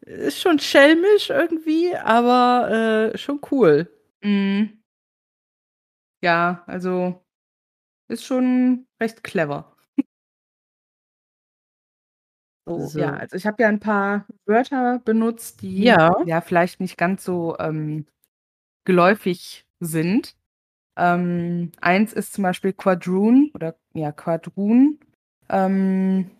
[0.01, 3.89] ist schon schelmisch irgendwie, aber, äh, schon cool.
[4.23, 4.81] Mhm.
[6.23, 7.19] Ja, also
[8.09, 9.70] ist schon recht clever.
[12.67, 13.19] So, ja, So.
[13.19, 16.11] also ich habe ja 'n paar Wörter benutzt, die Ja.
[16.25, 18.05] ja vielleicht nicht ganz so, ähm,
[18.85, 20.35] geläufig sind.
[20.97, 24.99] Ähm, eins ist zum Beispiel Quadroon oder ja, Quadroon.
[25.49, 26.31] Ähm,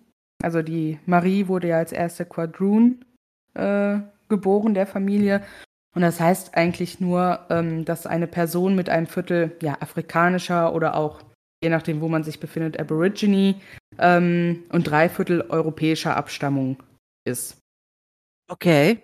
[0.43, 3.05] also die Marie wurde ja als erste Quadroon,
[3.55, 5.43] äh, geboren der Familie.
[5.95, 10.95] Und das heißt eigentlich nur, ähm, dass eine Person mit einem Viertel, ja, afrikanischer oder
[10.95, 11.21] auch,
[11.63, 13.55] je nachdem, wo man sich befindet, Aborigine,
[13.99, 16.77] ähm, und 3/4 europäischer Abstammung
[17.25, 17.57] ist.
[18.49, 18.99] Okay.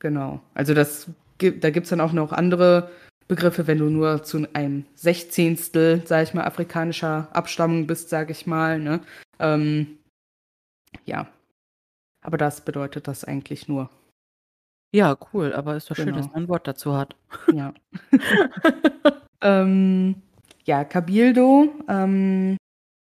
[0.00, 0.40] Genau.
[0.54, 2.90] Also das gibt da gibt's dann auch noch andere
[3.28, 8.46] Begriffe, wenn du nur zu einem 1/16, sage ich mal, afrikanischer Abstammung bist, sage ich
[8.46, 9.00] mal, ne?
[9.40, 9.98] Ähm,
[11.06, 11.28] ja.
[12.22, 13.90] Aber das bedeutet das eigentlich nur.
[14.94, 16.34] Ja, cool, aber ist doch schön, dass Genau.
[16.34, 17.16] man 'n Wort dazu hat.
[17.52, 17.74] Ja.
[19.42, 20.22] Ähm,
[20.64, 22.56] ja, Cabildo, ähm,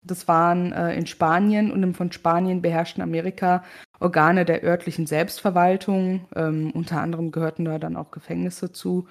[0.04, 3.64] das waren, äh, in Spanien und im von Spanien beherrschten Amerika
[4.00, 6.28] Organe der örtlichen Selbstverwaltung.
[6.36, 9.08] Ähm, unter anderem gehörten da dann auch Gefängnisse zu.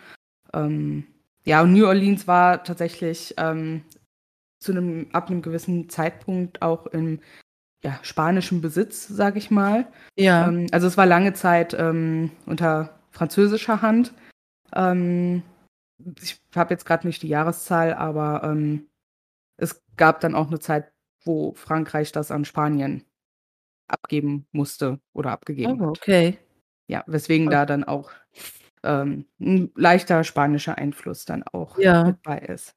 [0.55, 1.07] Ähm,
[1.45, 3.83] ja, und New Orleans war tatsächlich, ähm,
[4.61, 7.21] zu 'nem ab 'nem gewissen Zeitpunkt auch im,
[7.85, 9.87] ja, spanischen Besitz, sage ich mal.
[10.19, 10.49] Ja.
[10.49, 14.15] Ähm, also es war lange Zeit, ähm, unter französischer Hand.
[14.75, 15.43] Ähm,
[16.23, 18.88] ich habe jetzt grad nicht die Jahreszahl, aber, ähm,
[19.59, 20.93] es gab dann auch 'ne Zeit,
[21.25, 23.05] wo Frankreich das an Spanien
[23.89, 26.03] abgeben musste oder abgegeben Oh, hat.
[26.03, 26.39] okay.
[26.89, 28.13] Ja, weswegen O da dann auch,
[28.85, 32.05] ähm, 'n leichter spanischer Einfluss dann auch Ja.
[32.05, 32.75] mit bei ist.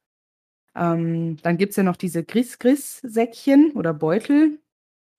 [0.75, 4.59] Ähm, dann gibt's ja noch diese Gris-Gris-Säckchen oder Beutel,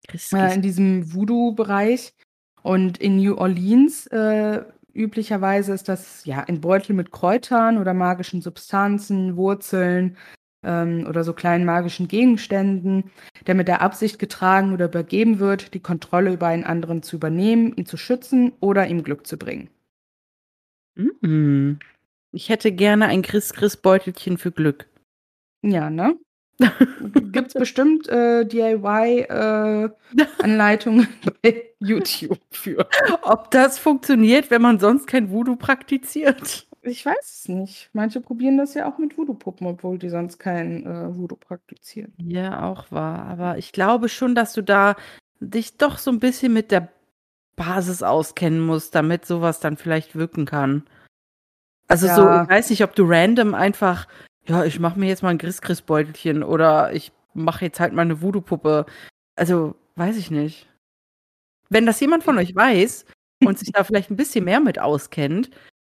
[0.09, 0.55] Gris, äh, Gris.
[0.55, 2.15] in diesem Voodoo-Bereich.
[2.63, 8.43] Und in New Orleans, äh, üblicherweise ist das, ja, ein Beutel mit Kräutern oder magischen
[8.43, 10.17] Substanzen, Wurzeln,
[10.63, 13.11] ähm, oder so kleinen magischen Gegenständen,
[13.47, 17.75] der mit der Absicht getragen oder übergeben wird, die Kontrolle über einen anderen zu übernehmen,
[17.77, 19.69] ihn zu schützen oder ihm Glück zu bringen.
[20.95, 21.79] Mhm.
[22.33, 24.89] Ich hätte gerne ein Gris-Gris-Beutelchen für Glück.
[25.63, 26.17] Ja, ne?
[27.33, 29.89] Gibt's bestimmt, äh, DIY, äh,
[31.43, 32.89] bei YouTube für.
[33.23, 36.67] Ob das funktioniert, wenn man sonst kein Voodoo praktiziert?
[36.85, 37.15] Ich weiß
[37.45, 37.91] es nicht.
[37.93, 42.13] Manche probieren das ja auch mit Voodoo-Puppen, obwohl die sonst kein, äh, Voodoo praktizieren.
[42.19, 43.25] Ja, auch wahr.
[43.27, 44.97] Aber ich glaube schon, dass du da
[45.41, 46.89] dich doch so 'n bisschen mit der
[47.57, 50.85] Basis auskennen musst, damit so was dann vielleicht wirken kann.
[51.89, 52.43] Also, so Ja.
[52.43, 54.07] ich weiß nicht, ob du random einfach:
[54.47, 58.23] „Ja, ich mache mir jetzt mal 'n Gris-Gris-Beutelchen“ oder „Ich mache jetzt halt mal 'ne
[58.23, 58.87] Voodoo-Puppe.“
[59.37, 60.69] Also, weiß ich nicht.
[61.71, 63.07] Wenn das jemand von euch weiß
[63.45, 65.51] und sich da vielleicht 'n bisschen mehr mit auskennt,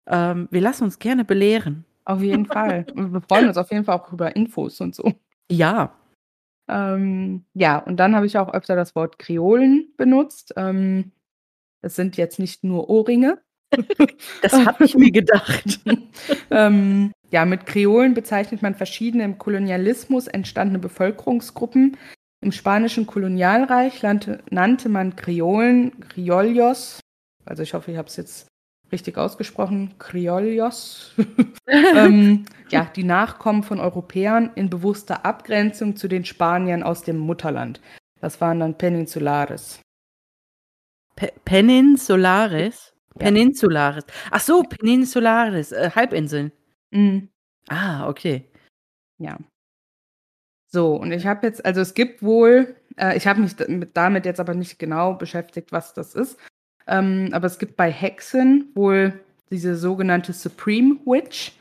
[0.08, 1.86] ähm, wir lassen uns gerne belehren.
[2.06, 2.86] Auf jeden Fall.
[2.96, 5.14] Wir freuen uns auf jeden Fall auch über Infos und so.
[5.52, 5.94] Ja.
[6.70, 10.54] Ähm, ja, und dann habe ich auch öfter das Wort Kreolen benutzt.
[10.56, 11.12] Ähm,
[11.82, 13.42] es sind jetzt nicht nur Ohrringe.
[14.42, 15.80] Das habe ich mir gedacht.
[16.50, 21.98] Ähm, ja, mit Kreolen bezeichnet man verschiedene im Kolonialismus entstandene Bevölkerungsgruppen.
[22.42, 27.02] Im spanischen Kolonialreich nannte nannte man Kreolen Criollos.
[27.44, 28.47] Also, ich hoffe, ich habe es jetzt
[28.92, 31.14] richtig ausgesprochen, Criollos.
[31.70, 37.82] Ähm, ja, die Nachkommen von Europäern in bewusster Abgrenzung zu den Spaniern aus dem Mutterland.
[38.22, 39.82] Das waren dann Peninsulares.
[41.18, 42.94] Pe Peninsulares?
[43.20, 44.06] Peninsularis.
[44.32, 46.54] Ach so, Peninsularis, äh, Halbinseln.
[46.92, 47.30] Mhm.
[47.68, 48.50] Ah, okay.
[49.18, 49.38] Ja.
[50.68, 53.56] So, und ich habe jetzt, also es gibt wohl, äh, ich habe mich
[53.94, 56.40] damit jetzt aber nicht genau beschäftigt, was das ist.
[56.88, 59.14] Ähm, aber es gibt bei Hexen wohl
[59.52, 61.54] diese sogenannte Supreme Witch.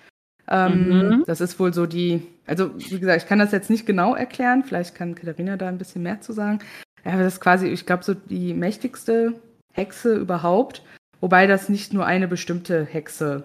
[0.48, 1.24] Ähm, mhm.
[1.26, 4.62] Das ist wohl so die, also wie gesagt, ich kann das jetzt nicht genau erklären,
[4.64, 6.60] vielleicht kann Katharina da ein bisschen mehr zu sagen.
[7.04, 9.34] Ja, aber das ist quasi, ich glaube, so die mächtigste
[9.72, 10.82] Hexe überhaupt,
[11.20, 13.44] wobei das nicht nur eine bestimmte Hexe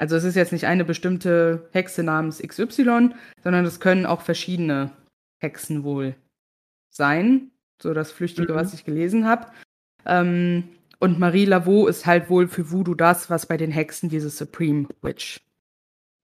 [0.00, 3.10] also es ist jetzt nicht eine bestimmte Hexe namens XY,
[3.44, 4.92] sondern es können auch verschiedene
[5.42, 6.14] Hexen wohl
[6.88, 7.50] sein.
[7.82, 8.56] So das Flüchtige, mhm.
[8.56, 9.48] was ich gelesen habe.
[10.06, 10.64] Ähm,
[10.98, 14.86] und Marie Laveau ist halt wohl für Voodoo das, was bei den Hexen diese Supreme
[15.00, 15.40] Witch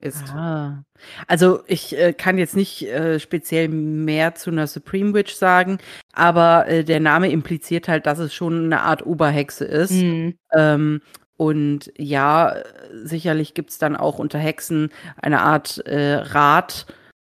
[0.01, 0.29] ist.
[0.35, 0.85] Ah.
[1.27, 5.79] Also ich äh, kann jetzt nicht äh, speziell mehr zu einer Supreme Witch sagen,
[6.13, 9.93] aber äh, der Name impliziert halt, dass es schon eine Art Oberhexe ist.
[9.93, 10.35] Mhm.
[10.53, 11.01] Ähm,
[11.39, 12.57] und ja,
[12.93, 16.87] sicherlich gibt es dann auch unter Hexen eine Art äh, Rat,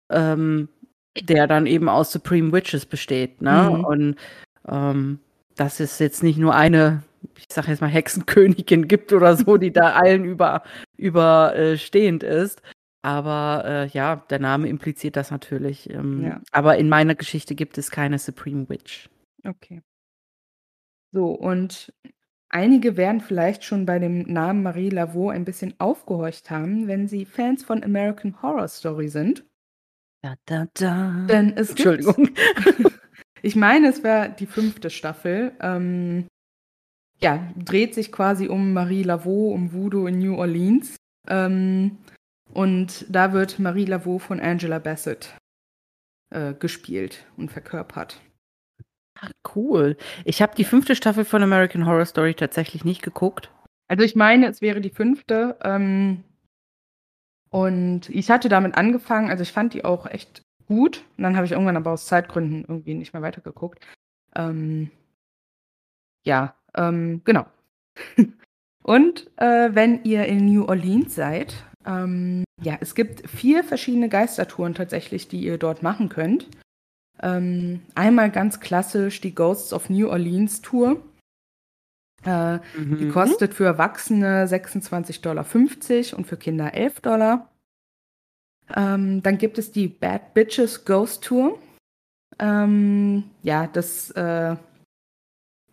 [0.09, 0.69] ähm,
[1.21, 3.41] der dann eben aus Supreme Witches besteht.
[3.41, 3.71] Ne?
[3.73, 3.83] Mhm.
[3.85, 4.15] Und
[4.67, 5.19] ähm,
[5.57, 7.03] dass es jetzt nicht nur eine,
[7.37, 10.63] ich sag jetzt mal, Hexenkönigin gibt oder so, die da allen über,
[10.95, 12.61] überstehend äh, ist.
[13.01, 15.89] Aber äh, ja, der Name impliziert das natürlich.
[15.89, 16.41] Ähm, ja.
[16.51, 19.09] Aber in meiner Geschichte gibt es keine Supreme Witch.
[19.45, 19.81] Okay.
[21.11, 21.93] So, und
[22.49, 27.25] Einige werden vielleicht schon bei dem Namen Marie Laveau ein bisschen aufgehorcht haben, wenn sie
[27.25, 29.45] Fans von American Horror Story sind.
[30.21, 31.25] Da, da, da.
[31.29, 32.29] Denn es Entschuldigung.
[33.41, 35.53] ich meine, es wäre die fünfte Staffel.
[35.59, 36.27] Ähm,
[37.19, 40.95] ja, dreht sich quasi um Marie Laveau, um Voodoo in New Orleans.
[41.27, 41.97] Ähm,
[42.53, 45.35] und da wird Marie Laveau von Angela Bassett
[46.29, 48.21] äh, gespielt und verkörpert.
[49.19, 49.97] Ach, cool.
[50.25, 53.51] Ich habe die fünfte Staffel von American Horror Story tatsächlich nicht geguckt.
[53.87, 55.57] Also ich meine, es wäre die fünfte.
[55.63, 56.23] Ähm,
[57.49, 61.03] und ich hatte damit angefangen, also ich fand die auch echt gut.
[61.17, 63.85] Und dann habe ich irgendwann aber aus Zeitgründen irgendwie nicht mehr weitergeguckt.
[64.35, 64.91] Ähm,
[66.23, 67.45] ja, ähm, genau.
[68.83, 74.75] und äh, wenn ihr in New Orleans seid, ähm, ja, es gibt vier verschiedene Geistertouren
[74.75, 76.47] tatsächlich, die ihr dort machen könnt.
[77.21, 81.01] Ähm, einmal ganz klassisch die Ghosts of New Orleans Tour.
[82.25, 82.97] Äh, mhm.
[82.99, 85.45] Die kostet für Erwachsene 26,50 Dollar
[86.17, 87.49] und für Kinder 11 Dollar.
[88.75, 91.57] Ähm, dann gibt es die Bad Bitches Ghost Tour.
[92.39, 94.55] Ähm, ja, das äh,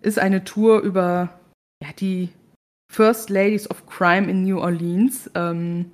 [0.01, 1.41] ist eine Tour über
[1.83, 2.31] ja, die
[2.93, 5.31] First Ladies of Crime in New Orleans.
[5.35, 5.91] Ähm,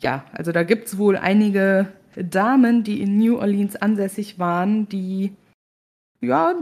[0.00, 5.34] ja, also da gibt es wohl einige Damen, die in New Orleans ansässig waren, die
[6.20, 6.54] ja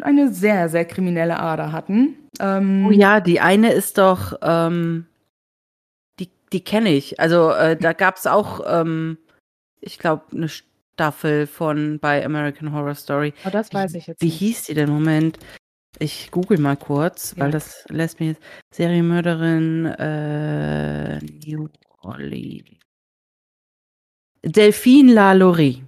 [0.00, 2.16] eine sehr, sehr kriminelle Ader hatten.
[2.40, 5.06] Ähm, oh ja, die eine ist doch, ähm,
[6.56, 7.20] die, kenne ich.
[7.20, 9.18] Also äh, da gab es auch, ähm,
[9.80, 13.34] ich glaube, eine Staffel von bei American Horror Story.
[13.44, 14.22] Oh, das weiß ich jetzt.
[14.22, 14.38] Wie nicht.
[14.38, 14.90] hieß die denn?
[14.90, 15.38] Moment.
[15.98, 17.44] Ich google mal kurz, ja.
[17.44, 18.42] weil das lässt mich jetzt.
[18.74, 21.68] Serienmörderin äh, New
[22.02, 22.68] Orleans.
[24.42, 25.84] Delphine Lalaurie.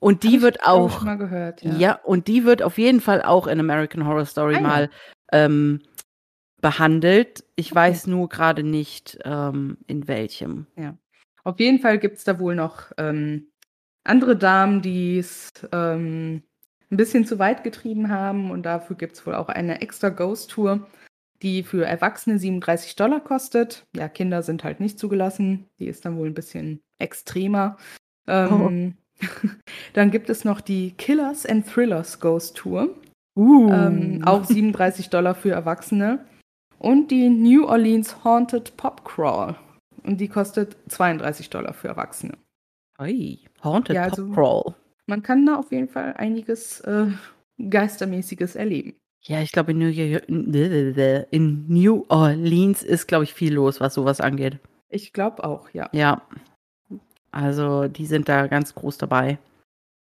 [0.00, 1.02] Und die Hab wird auch.
[1.02, 1.74] Mal gehört, ja.
[1.74, 2.00] ja.
[2.04, 4.90] und die wird auf jeden Fall auch in American Horror Story ah, mal
[5.32, 5.82] ähm,
[6.60, 7.44] behandelt.
[7.56, 7.76] Ich okay.
[7.76, 10.66] weiß nur gerade nicht, ähm, in welchem.
[10.76, 10.96] Ja.
[11.44, 13.48] Auf jeden Fall gibt es da wohl noch ähm,
[14.04, 16.42] andere Damen, die es ähm,
[16.90, 18.50] ein bisschen zu weit getrieben haben.
[18.50, 20.86] Und dafür gibt es wohl auch eine extra Ghost Tour,
[21.42, 23.86] die für Erwachsene 37 Dollar kostet.
[23.94, 25.66] Ja, Kinder sind halt nicht zugelassen.
[25.78, 27.76] Die ist dann wohl ein bisschen extremer.
[28.26, 29.26] Ähm, oh.
[29.94, 32.94] dann gibt es noch die Killers and Thrillers Ghost Tour.
[33.36, 33.70] Uh.
[33.72, 36.24] Ähm, auch 37 Dollar für Erwachsene.
[36.78, 39.56] Und die New Orleans Haunted Pop Crawl.
[40.04, 42.34] Und die kostet 32 Dollar für Erwachsene.
[42.98, 44.74] Oi, Haunted ja, also, Pop Crawl.
[45.06, 47.06] Man kann da auf jeden Fall einiges äh,
[47.58, 48.94] Geistermäßiges erleben.
[49.22, 54.20] Ja, ich glaube, in New, in New Orleans ist, glaube ich, viel los, was sowas
[54.20, 54.58] angeht.
[54.88, 55.88] Ich glaube auch, ja.
[55.92, 56.22] Ja.
[57.30, 59.38] Also, die sind da ganz groß dabei.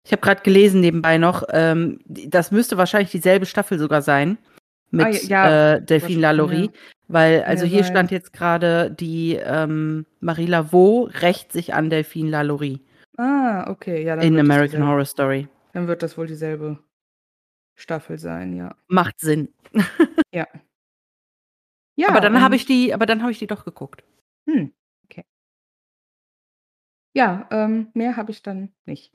[0.05, 4.37] Ich habe gerade gelesen nebenbei noch, ähm, das müsste wahrscheinlich dieselbe Staffel sogar sein
[4.91, 6.79] mit ah, ja, äh, Delphine Lalaurie, ja.
[7.07, 7.89] weil also ja, hier weil...
[7.89, 12.81] stand jetzt gerade die ähm, Marie Laveau rächt sich an Delphine Lalaurie.
[13.17, 14.15] Ah, okay, ja.
[14.15, 15.47] in American Horror Story.
[15.73, 16.79] Dann wird das wohl dieselbe
[17.75, 18.75] Staffel sein, ja.
[18.87, 19.53] Macht Sinn.
[20.33, 20.47] ja.
[21.95, 22.09] Ja.
[22.09, 24.03] Aber dann habe ich die, aber dann habe ich die doch geguckt.
[24.49, 24.71] Hm.
[27.15, 29.11] Ja, ähm, mehr habe ich dann nicht.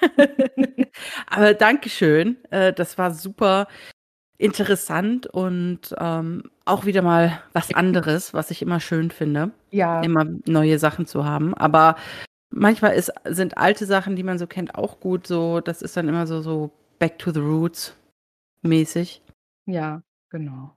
[1.26, 2.44] Aber Dankeschön.
[2.50, 3.68] Äh, das war super
[4.38, 9.50] interessant und ähm, auch wieder mal was anderes, was ich immer schön finde.
[9.70, 10.00] Ja.
[10.02, 11.54] Immer neue Sachen zu haben.
[11.54, 11.96] Aber
[12.50, 15.26] manchmal ist, sind alte Sachen, die man so kennt, auch gut.
[15.26, 17.96] So, das ist dann immer so, so Back to the Roots
[18.62, 19.22] mäßig.
[19.66, 20.76] Ja, genau.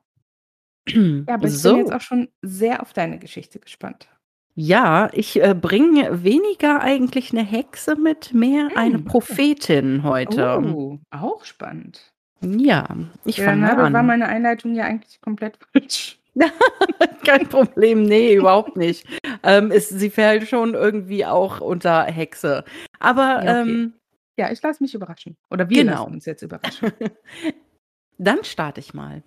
[0.88, 1.96] Ja, aber ich bin jetzt So.
[1.96, 4.08] auch schon sehr auf deine Geschichte gespannt.
[4.54, 9.06] Ja, ich äh, bringe weniger eigentlich eine Hexe mit, mehr eine Hm.
[9.06, 10.62] Prophetin heute.
[10.64, 12.14] Oh, auch spannend.
[12.42, 12.86] Ja,
[13.26, 14.06] ich Ja, fange habe war an.
[14.06, 16.20] meine Einleitung ja eigentlich komplett falsch.
[17.26, 19.08] Kein Problem, ne, überhaupt nicht.
[19.44, 22.66] Ähm, es sie fällt schon irgendwie auch unter Hexe.
[23.00, 23.72] Aber, Ja, okay.
[23.72, 23.94] ähm
[24.38, 25.38] Ja, ich lasse mich überraschen.
[25.50, 26.08] Oder wir lassen genau.
[26.14, 26.92] uns jetzt überraschen.
[28.18, 29.24] Dann starte ich mal.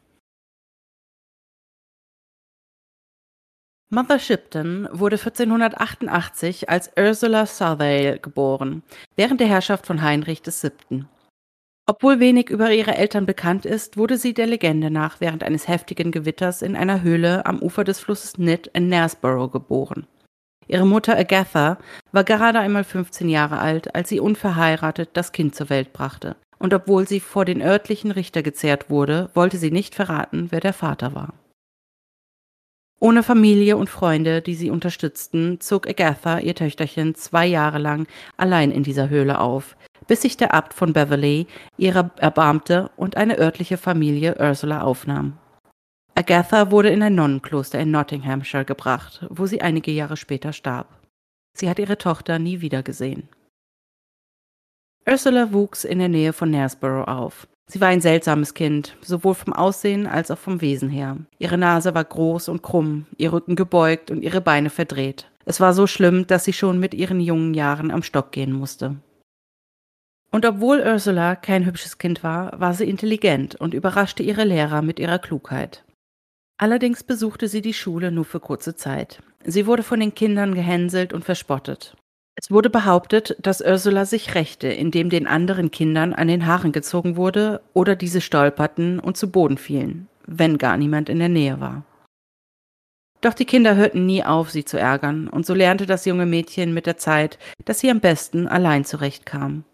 [3.91, 8.83] Mother Shipton wurde 1488 als Ursula Southdale geboren,
[9.17, 11.07] während der Herrschaft von Heinrich VII.
[11.91, 16.13] Obwohl wenig über ihre Eltern bekannt ist, wurde sie der Legende nach während eines heftigen
[16.13, 20.07] Gewitters in einer Höhle am Ufer des Flusses Nidd in Knaresborough geboren.
[20.67, 21.79] Ihre Mutter Agatha
[22.13, 26.37] war gerade einmal 15 Jahre alt, als sie unverheiratet das Kind zur Welt brachte.
[26.59, 30.75] Und obwohl sie vor den örtlichen Richter gezerrt wurde, wollte sie nicht verraten, wer der
[30.75, 31.33] Vater war.
[33.01, 38.73] Ohne Familie und Freunde, die sie unterstützten, zog Agatha ihr Töchterchen zwei Jahre lang allein
[38.73, 39.77] in dieser Höhle auf,
[40.09, 45.39] bis sich der Abt von Beverley ihrer erbarmte und eine örtliche Familie Ursula aufnahm.
[46.17, 50.89] Agatha wurde in ein Nonnenkloster in Nottinghamshire gebracht, wo sie einige Jahre später starb.
[51.57, 53.29] Sie hat ihre Tochter nie wiedergesehen.
[55.09, 57.47] Ursula wuchs in der Nähe von Knaresborough auf.
[57.71, 61.19] Sie war ein seltsames Kind, sowohl vom Aussehen als auch vom Wesen her.
[61.39, 65.31] Ihre Nase war groß und krumm, ihr Rücken gebeugt und ihre Beine verdreht.
[65.45, 68.97] Es war so schlimm, dass sie schon mit ihren jungen Jahren am Stock gehen musste.
[70.31, 74.99] Und obwohl Ursula kein hübsches Kind war, war sie intelligent und überraschte ihre Lehrer mit
[74.99, 75.85] ihrer Klugheit.
[76.59, 79.23] Allerdings besuchte sie die Schule nur für kurze Zeit.
[79.45, 81.97] Sie wurde von den Kindern gehänselt und verspottet.
[82.35, 87.17] Es wurde behauptet, dass Ursula sich rächte, indem den anderen Kindern an den Haaren gezogen
[87.17, 91.85] wurde oder diese stolperten und zu Boden fielen, wenn gar niemand in der Nähe war.
[93.21, 96.73] Doch die Kinder hörten nie auf, sie zu ärgern, und so lernte das junge Mädchen
[96.73, 99.65] mit der Zeit, dass sie am besten allein zurechtkam.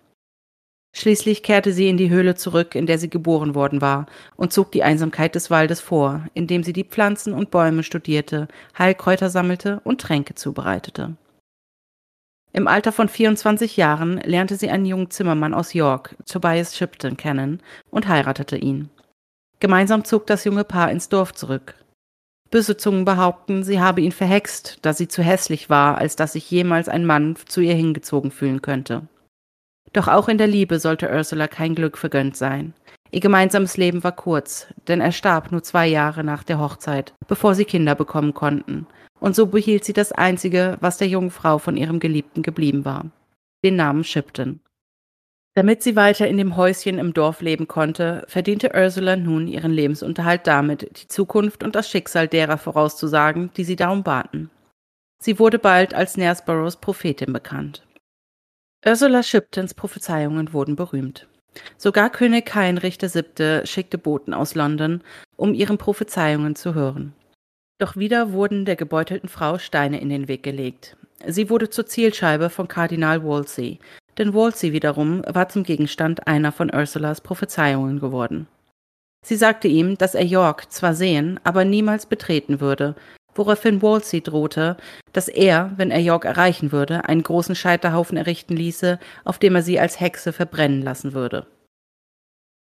[0.96, 4.70] Schließlich kehrte sie in die Höhle zurück, in der sie geboren worden war, und zog
[4.70, 8.46] die Einsamkeit des Waldes vor, indem sie die Pflanzen und Bäume studierte,
[8.78, 11.16] Heilkräuter sammelte und Tränke zubereitete.
[12.52, 17.60] Im Alter von 24 Jahren lernte sie einen jungen Zimmermann aus York, Tobias Shipton, kennen
[17.90, 18.88] und heiratete ihn.
[19.58, 21.74] Gemeinsam zog das junge Paar ins Dorf zurück.
[22.52, 26.48] Böse Zungen behaupten, sie habe ihn verhext, da sie zu hässlich war, als dass sich
[26.48, 29.08] jemals ein Mann zu ihr hingezogen fühlen könnte.
[29.92, 32.74] Doch auch in der Liebe sollte Ursula kein Glück vergönnt sein.
[33.10, 37.54] Ihr gemeinsames Leben war kurz, denn er starb nur zwei Jahre nach der Hochzeit, bevor
[37.54, 38.88] sie Kinder bekommen konnten,
[39.20, 43.06] und so behielt sie das Einzige, was der jungen Frau von ihrem Geliebten geblieben war,
[43.64, 44.60] den Namen Shipton.
[45.56, 50.48] Damit sie weiter in dem Häuschen im Dorf leben konnte, verdiente Ursula nun ihren Lebensunterhalt
[50.48, 54.50] damit, die Zukunft und das Schicksal derer vorauszusagen, die sie darum baten.
[55.22, 57.86] Sie wurde bald als Knaresboroughs Prophetin bekannt.
[58.86, 61.26] Ursula Shiptons Prophezeiungen wurden berühmt.
[61.78, 63.62] Sogar König Heinrich VII.
[63.64, 65.02] schickte Boten aus London,
[65.36, 67.14] um ihren Prophezeiungen zu hören.
[67.78, 70.98] Doch wieder wurden der gebeutelten Frau Steine in den Weg gelegt.
[71.26, 73.78] Sie wurde zur Zielscheibe von Kardinal Wolsey,
[74.18, 78.48] denn Wolsey wiederum war zum Gegenstand einer von Ursulas Prophezeiungen geworden.
[79.24, 82.94] Sie sagte ihm, dass er York zwar sehen, aber niemals betreten würde,
[83.36, 84.76] woraufhin Wolsey drohte,
[85.12, 89.62] dass er, wenn er York erreichen würde, einen großen Scheiterhaufen errichten ließe, auf dem er
[89.62, 91.46] sie als Hexe verbrennen lassen würde.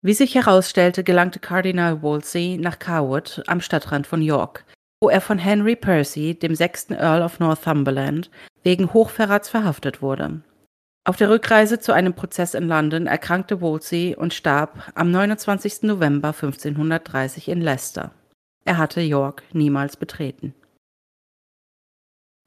[0.01, 4.63] Wie sich herausstellte, gelangte Kardinal Wolsey nach Carwood am Stadtrand von York,
[5.01, 8.29] wo er von Henry Percy, dem sechsten Earl of Northumberland,
[8.63, 10.41] wegen Hochverrats verhaftet wurde.
[11.07, 15.83] Auf der Rückreise zu einem Prozess in London erkrankte Wolsey und starb am 29.
[15.83, 18.11] November 1530 in Leicester.
[18.67, 20.53] Er hatte York niemals betreten.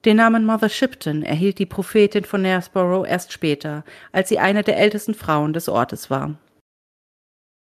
[0.05, 4.77] Den Namen Mother Shipton erhielt die Prophetin von Knaresborough erst später, als sie eine der
[4.77, 6.37] ältesten Frauen des Ortes war.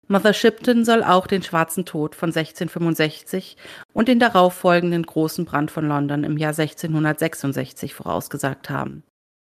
[0.07, 3.55] Mother Shipton soll auch den Schwarzen Tod von 1665
[3.93, 9.03] und den darauffolgenden großen Brand von London im Jahr 1666 vorausgesagt haben.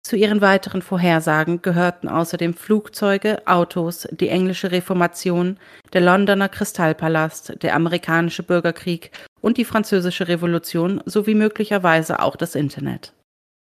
[0.05, 5.57] Zu ihren weiteren Vorhersagen gehörten außerdem Flugzeuge, Autos, die englische Reformation,
[5.93, 13.13] der Londoner Kristallpalast, der amerikanische Bürgerkrieg und die französische Revolution sowie möglicherweise auch das Internet.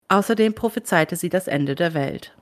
[0.10, 2.36] Außerdem prophezeite sie das Ende der Welt.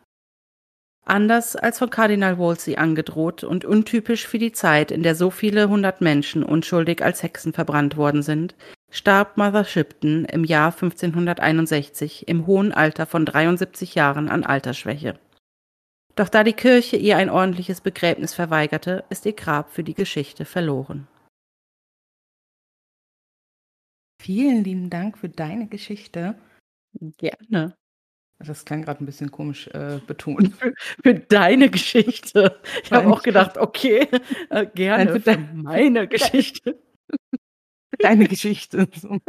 [1.06, 5.68] Anders als von Kardinal Wolsey angedroht und untypisch für die Zeit, in der so viele
[5.68, 8.56] hundert Menschen unschuldig als Hexen verbrannt worden sind,
[8.94, 15.20] starb Mother Shipton im Jahr 1561 im hohen Alter von 73 Jahren an Altersschwäche.
[16.16, 20.46] Doch da die Kirche ihr ein ordentliches Begräbnis verweigerte, ist ihr Grab für die Geschichte
[20.46, 21.08] verloren.
[24.22, 26.36] Vielen lieben Dank für deine Geschichte.
[27.18, 27.76] Gerne.
[28.38, 30.54] Das klang gerade ein bisschen komisch äh, betont.
[30.60, 32.60] Für, für, deine Geschichte.
[32.84, 34.08] Ich habe auch gedacht, okay,
[34.50, 36.78] äh, gerne Nein, für, für meine Geschichte.
[38.00, 38.88] deine Geschichte.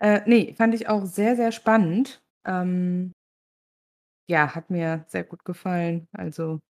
[0.00, 2.22] Äh, nee, fand ich auch sehr, sehr spannend.
[2.44, 3.12] Ähm,
[4.28, 6.08] ja, hat mir sehr gut gefallen.
[6.12, 6.60] Also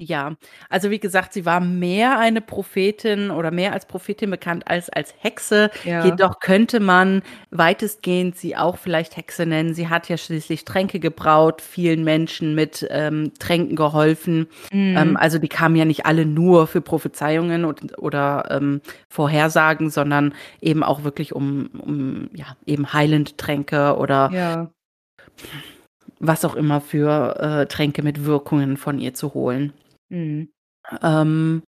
[0.00, 0.36] ja,
[0.70, 5.12] also wie gesagt, sie war mehr eine Prophetin oder mehr als Prophetin bekannt als als
[5.18, 5.70] Hexe.
[5.82, 6.04] Ja.
[6.04, 9.74] Jedoch könnte man weitestgehend sie auch vielleicht Hexe nennen.
[9.74, 14.46] Sie hat ja schließlich Tränke gebraut, vielen Menschen mit ähm, Tränken geholfen.
[14.72, 14.96] Mhm.
[14.96, 20.32] Ähm, also die kamen ja nicht alle nur für Prophezeiungen und, oder ähm, Vorhersagen, sondern
[20.60, 24.70] eben auch wirklich um, um ja, eben heilende Tränke oder ja.
[26.20, 29.72] was auch immer für äh, Tränke mit Wirkungen von ihr zu holen.
[30.08, 30.50] Mhm.
[31.02, 31.62] Ähm,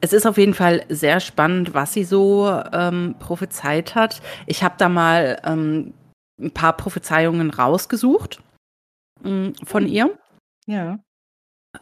[0.00, 4.20] es ist auf jeden Fall sehr spannend, was sie so ähm, prophezeit hat.
[4.46, 5.94] Ich habe da mal ähm,
[6.40, 8.42] ein paar Prophezeiungen rausgesucht
[9.22, 10.18] mh, mm, von ihr.
[10.66, 10.98] Ja.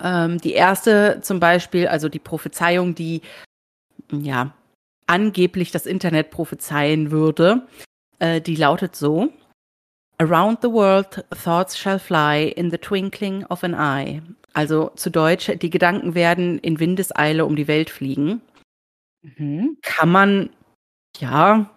[0.01, 3.23] Ähm, die erste zum Beispiel, also die Prophezeiung, die
[4.13, 4.55] ja
[5.07, 7.67] angeblich das Internet prophezeien würde,
[8.19, 9.33] äh, die lautet so:
[10.19, 14.23] Around the world thoughts shall fly in the twinkling of an eye.
[14.53, 18.41] Also zu Deutsch, die Gedanken werden in Windeseile um die Welt fliegen.
[19.23, 19.77] Mhm.
[19.83, 20.51] Kann man,
[21.19, 21.71] ja,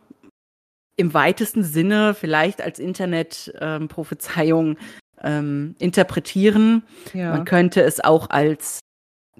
[0.95, 4.77] im weitesten Sinne vielleicht als Internet-Prophezeiung
[5.21, 6.83] ähm, interpretieren.
[7.13, 7.31] Ja.
[7.31, 8.79] Man könnte es auch als,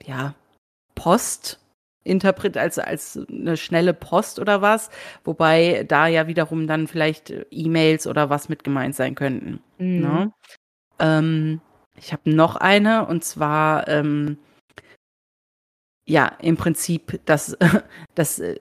[0.03, 0.35] ja,
[0.95, 1.59] Post
[2.03, 4.89] interpret als als eine schnelle Post oder was,
[5.23, 9.61] wobei da ja wiederum dann vielleicht E-Mails oder was mit gemeint sein könnten.
[9.77, 10.01] Mhm.
[10.01, 10.33] Ne?
[10.99, 11.61] Ähm,
[11.97, 14.37] ich habe noch eine und zwar ähm,
[16.05, 17.57] ja im Prinzip das
[18.15, 18.57] das äh,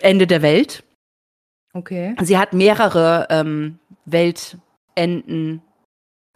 [0.00, 0.84] Ende der Welt.
[1.72, 2.14] Okay.
[2.22, 5.62] Sie hat mehrere ähm, Weltenden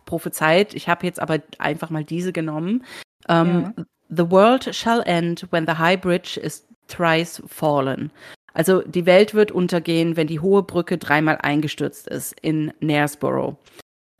[0.04, 0.74] prophezeit.
[0.74, 2.84] Ich habe jetzt aber einfach mal diese genommen.
[3.28, 3.84] Ähm, ja.
[4.08, 8.10] The world shall end when the high bridge is thrice fallen.
[8.54, 13.56] Also die Welt wird untergehen, wenn die hohe Brücke dreimal eingestürzt ist in Knaresborough.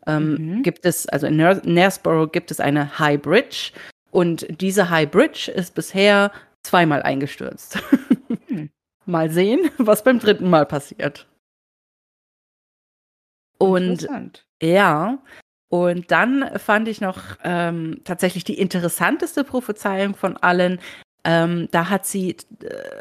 [0.08, 0.62] Ähm, mhm.
[0.62, 3.72] Gibt es, also in Knaresborough gibt es eine High Bridge
[4.10, 6.32] und diese High Bridge ist bisher
[6.62, 7.78] zweimal eingestürzt.
[8.48, 8.70] Mhm.
[9.06, 11.26] Mal sehen, was beim dritten Mal passiert.
[13.58, 14.08] Und
[14.62, 15.18] ja,
[15.68, 20.80] und dann fand ich noch ähm, tatsächlich die interessanteste Prophezeiung von allen.
[21.24, 22.36] Ähm, da hat sie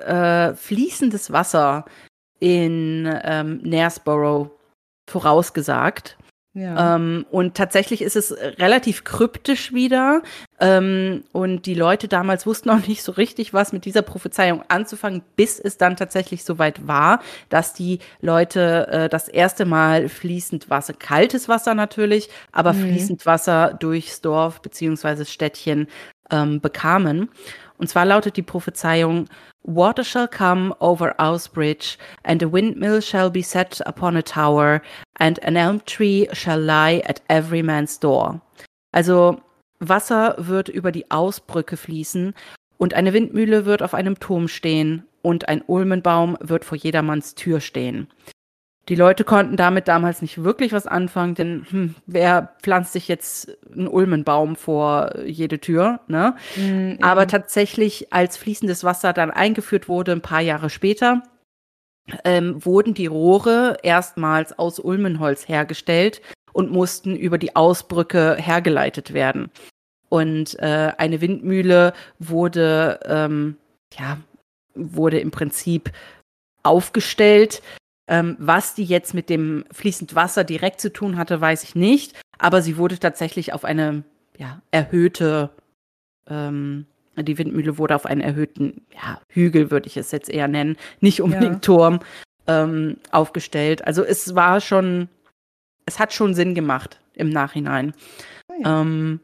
[0.06, 1.86] äh, fließendes Wasser
[2.40, 4.52] in ähm, Knaresborough
[5.10, 6.18] vorausgesagt.
[6.58, 6.96] Ja.
[6.96, 10.24] Ähm, und tatsächlich ist es relativ kryptisch wieder.
[10.60, 15.22] Ähm, und die Leute damals wussten auch nicht so richtig, was mit dieser Prophezeiung anzufangen,
[15.36, 20.94] bis es dann tatsächlich soweit war, dass die Leute äh, das erste Mal fließend Wasser,
[20.94, 22.88] kaltes Wasser natürlich, aber mhm.
[22.88, 25.88] fließend Wasser durchs Dorf beziehungsweise Städtchen
[26.32, 27.30] ähm, bekamen.
[27.78, 29.30] Und zwar lautet die Prophezeiung,
[29.68, 34.82] Water shall come over Ausbridge, and a windmill shall be set upon a tower,
[35.20, 38.42] and an elm tree shall lie at every man's door.
[38.92, 39.42] Also
[39.80, 42.34] Wasser wird über die Ausbrücke fließen,
[42.80, 47.60] und eine Windmühle wird auf einem Turm stehen, und ein Ulmenbaum wird vor jedermanns Tür
[47.60, 48.08] stehen.
[48.88, 53.58] Die Leute konnten damit damals nicht wirklich was anfangen, denn hm, wer pflanzt sich jetzt
[53.70, 56.36] einen Ulmenbaum vor jede Tür, ne?
[56.56, 56.98] Mhm.
[57.02, 61.24] Aber tatsächlich, als fließendes Wasser dann eingeführt wurde, ein paar Jahre später,
[62.24, 66.22] ähm, wurden die Rohre erstmals aus Ulmenholz hergestellt
[66.54, 69.52] und mussten über die Ausbrücke hergeleitet werden.
[70.10, 73.58] Und äh, eine Windmühle wurde, ähm,
[73.98, 74.18] ja,
[74.74, 75.92] wurde im Prinzip
[76.64, 77.62] aufgestellt,
[78.08, 82.16] ähm, was die jetzt mit dem fließend Wasser direkt zu tun hatte, weiß ich nicht.
[82.38, 84.04] Aber sie wurde tatsächlich auf eine
[84.38, 85.50] ja, erhöhte,
[86.30, 86.86] ähm,
[87.24, 91.22] die Windmühle wurde auf einen erhöhten ja, Hügel, würde ich es jetzt eher nennen, nicht
[91.22, 91.60] unbedingt ja.
[91.60, 92.00] Turm,
[92.48, 93.86] ähm, aufgestellt.
[93.86, 95.10] Also es war schon,
[95.86, 97.94] es hat schon Sinn gemacht im Nachhinein.
[98.50, 98.82] Oh ja.
[98.82, 99.20] ähm,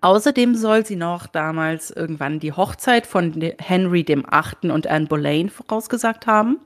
[0.00, 5.48] Außerdem soll sie noch damals irgendwann die Hochzeit von Henry dem Achten und Anne Boleyn
[5.48, 6.60] vorausgesagt haben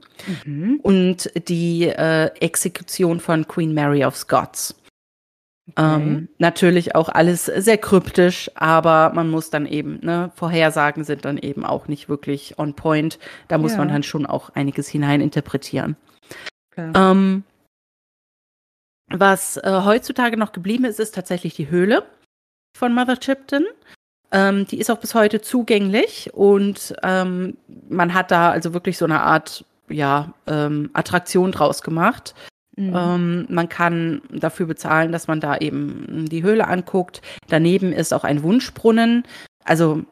[0.44, 0.80] mhm.
[0.82, 4.74] und die äh, Exekution von Queen Mary of Scots.
[5.76, 11.38] Ähm, natürlich auch alles sehr kryptisch, aber man muss dann eben, ne, Vorhersagen sind dann
[11.38, 13.18] eben auch nicht wirklich on point.
[13.48, 13.78] Da muss Ja.
[13.78, 15.96] man dann schon auch einiges hineininterpretieren.
[16.70, 16.92] Klar.
[16.94, 17.42] Ähm,
[19.10, 22.04] was äh, heutzutage noch geblieben ist, ist tatsächlich die Höhle
[22.76, 23.64] von Mother Chipton.
[24.32, 27.56] Ähm, die ist auch bis heute zugänglich und ähm,
[27.88, 32.34] man hat da also wirklich so eine Art ja, ähm, Attraktion draus gemacht.
[32.76, 32.92] Mhm.
[32.94, 37.22] Ähm, man kann dafür bezahlen, dass man da eben die Höhle anguckt.
[37.48, 39.24] Daneben ist auch ein Wunschbrunnen.
[39.64, 40.02] Also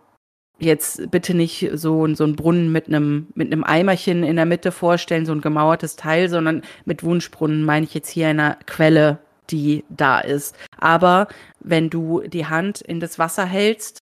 [0.59, 4.73] jetzt bitte nicht so, so ein Brunnen mit einem mit einem Eimerchen in der Mitte
[4.73, 9.19] vorstellen, so ein gemauertes Teil, sondern mit Wunschbrunnen meine ich jetzt hier eine Quelle,
[9.51, 10.57] die da ist.
[10.79, 11.29] Aber
[11.61, 13.99] wenn du die Hand in das Wasser hältst,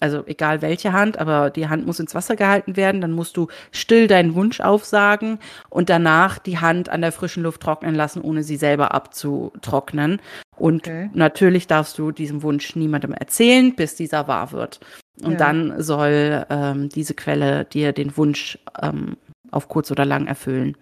[0.00, 3.48] also egal welche Hand, aber die Hand muss ins Wasser gehalten werden, dann musst du
[3.72, 5.38] still deinen Wunsch aufsagen
[5.70, 10.20] und danach die Hand an der frischen Luft trocknen lassen, ohne sie selber abzutrocknen.
[10.56, 11.10] Und Okay.
[11.12, 14.80] natürlich darfst du diesen Wunsch niemandem erzählen, bis dieser wahr wird.
[15.22, 15.36] Und Ja.
[15.38, 19.16] dann soll ähm, diese Quelle dir den Wunsch ähm,
[19.50, 20.76] auf kurz oder lang erfüllen.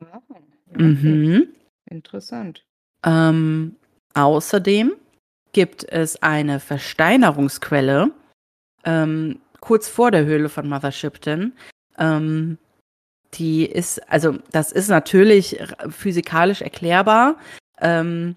[0.00, 0.20] Ah,
[0.70, 0.82] okay.
[0.82, 1.48] Mhm.
[1.86, 2.64] Interessant.
[3.04, 3.76] Ähm,
[4.14, 4.92] außerdem
[5.52, 8.10] gibt es eine Versteinerungsquelle
[8.84, 11.52] ähm, kurz vor der Höhle von Mother Shipton.
[11.98, 12.58] Ähm,
[13.34, 15.58] die ist, also das ist natürlich
[15.88, 17.36] physikalisch erklärbar.
[17.80, 18.36] Ähm,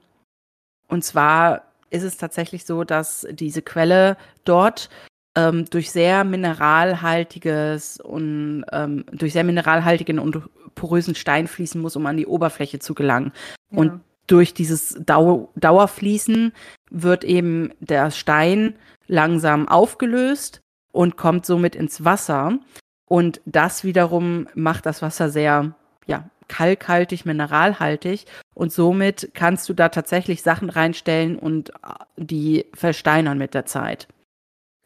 [0.87, 4.89] und zwar ist es tatsächlich so, dass diese Quelle dort
[5.35, 10.41] ähm, durch sehr mineralhaltiges und ähm, durch sehr mineralhaltigen und
[10.75, 13.33] porösen Stein fließen muss, um an die Oberfläche zu gelangen.
[13.71, 13.99] Und Ja.
[14.27, 16.53] durch dieses Dau Dauerfließen
[16.89, 18.75] wird eben der Stein
[19.07, 20.61] langsam aufgelöst
[20.91, 22.59] und kommt somit ins Wasser.
[23.07, 25.75] Und das wiederum macht das Wasser sehr,
[26.07, 28.25] ja, kalkhaltig, mineralhaltig.
[28.53, 31.73] Und somit kannst du da tatsächlich Sachen reinstellen und äh,
[32.17, 34.07] die versteinern mit der Zeit.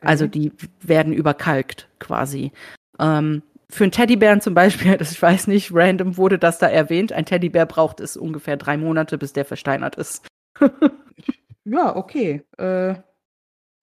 [0.02, 0.40] Also Okay.
[0.40, 0.52] die
[0.88, 2.52] werden überkalkt quasi.
[3.00, 7.14] Ähm, für einen Teddybären zum Beispiel, das ich weiß nicht, random wurde das da erwähnt.
[7.14, 10.28] Ein Teddybär braucht es ungefähr drei Monate, bis der versteinert ist.
[11.66, 12.44] Ja, okay.
[12.58, 12.96] Äh,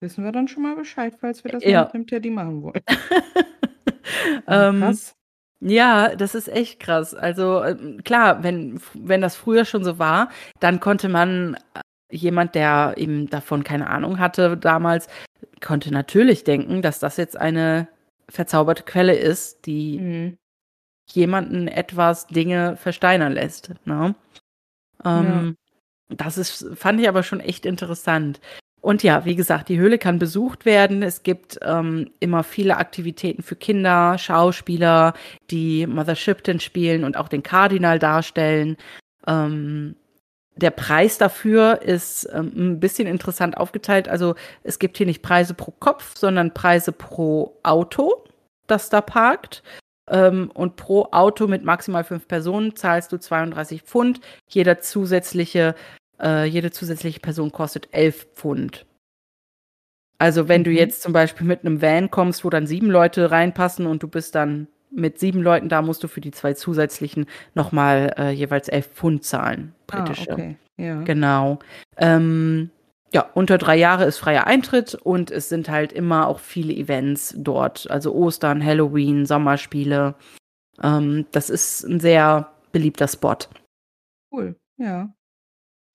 [0.01, 1.83] wissen wir dann schon mal Bescheid, falls wir das Ja.
[1.85, 2.81] mit dem Teddy machen wollen.
[4.47, 5.13] ähm, Krass.
[5.59, 7.15] Ja, das ist echt krass.
[7.15, 11.81] Also ähm, klar, wenn, wenn das früher schon so war, dann konnte man, äh,
[12.15, 15.07] jemand, der eben davon keine Ahnung hatte damals,
[15.65, 17.87] konnte natürlich denken, dass das jetzt eine
[18.29, 20.37] verzauberte Quelle ist, die Mhm.
[21.11, 23.73] jemanden etwas Dinge versteinern lässt.
[23.85, 24.13] Ne?
[25.05, 25.55] Ähm,
[26.09, 28.39] Das ist, fand ich aber schon echt interessant.
[28.81, 31.03] Und ja, wie gesagt, die Höhle kann besucht werden.
[31.03, 35.13] Es gibt ähm, immer viele Aktivitäten für Kinder, Schauspieler,
[35.49, 38.77] die Mother Shipton spielen und auch den Kardinal darstellen.
[39.27, 39.95] Ähm,
[40.55, 44.07] der Preis dafür ist ähm, ein bisschen interessant aufgeteilt.
[44.07, 48.23] Also es gibt hier nicht Preise pro Kopf, sondern Preise pro Auto,
[48.67, 49.63] das da parkt.
[50.09, 54.21] Ähm, und pro Auto mit maximal fünf Personen zahlst du 32 Pfund.
[54.47, 55.75] Jeder zusätzliche,
[56.21, 58.85] äh, jede zusätzliche Person kostet 11 Pfund.
[60.19, 60.77] Also wenn du Mhm.
[60.77, 64.33] jetzt zum Beispiel mit einem Van kommst, wo dann sieben Leute reinpassen und du bist
[64.35, 68.87] dann mit sieben Leuten da, musst du für die zwei zusätzlichen nochmal äh, jeweils 11
[68.87, 69.75] Pfund zahlen.
[69.85, 70.29] Britische.
[70.31, 70.57] Ah, okay.
[70.77, 71.01] Ja.
[71.03, 71.59] Genau.
[71.97, 72.71] Ähm,
[73.13, 77.33] ja, unter drei Jahre ist freier Eintritt und es sind halt immer auch viele Events
[77.37, 77.89] dort.
[77.91, 80.15] Also Ostern, Halloween, Sommerspiele.
[80.81, 83.37] Ähm, das ist ein sehr beliebter Spot.
[84.31, 84.55] Cool.
[84.77, 85.13] Ja.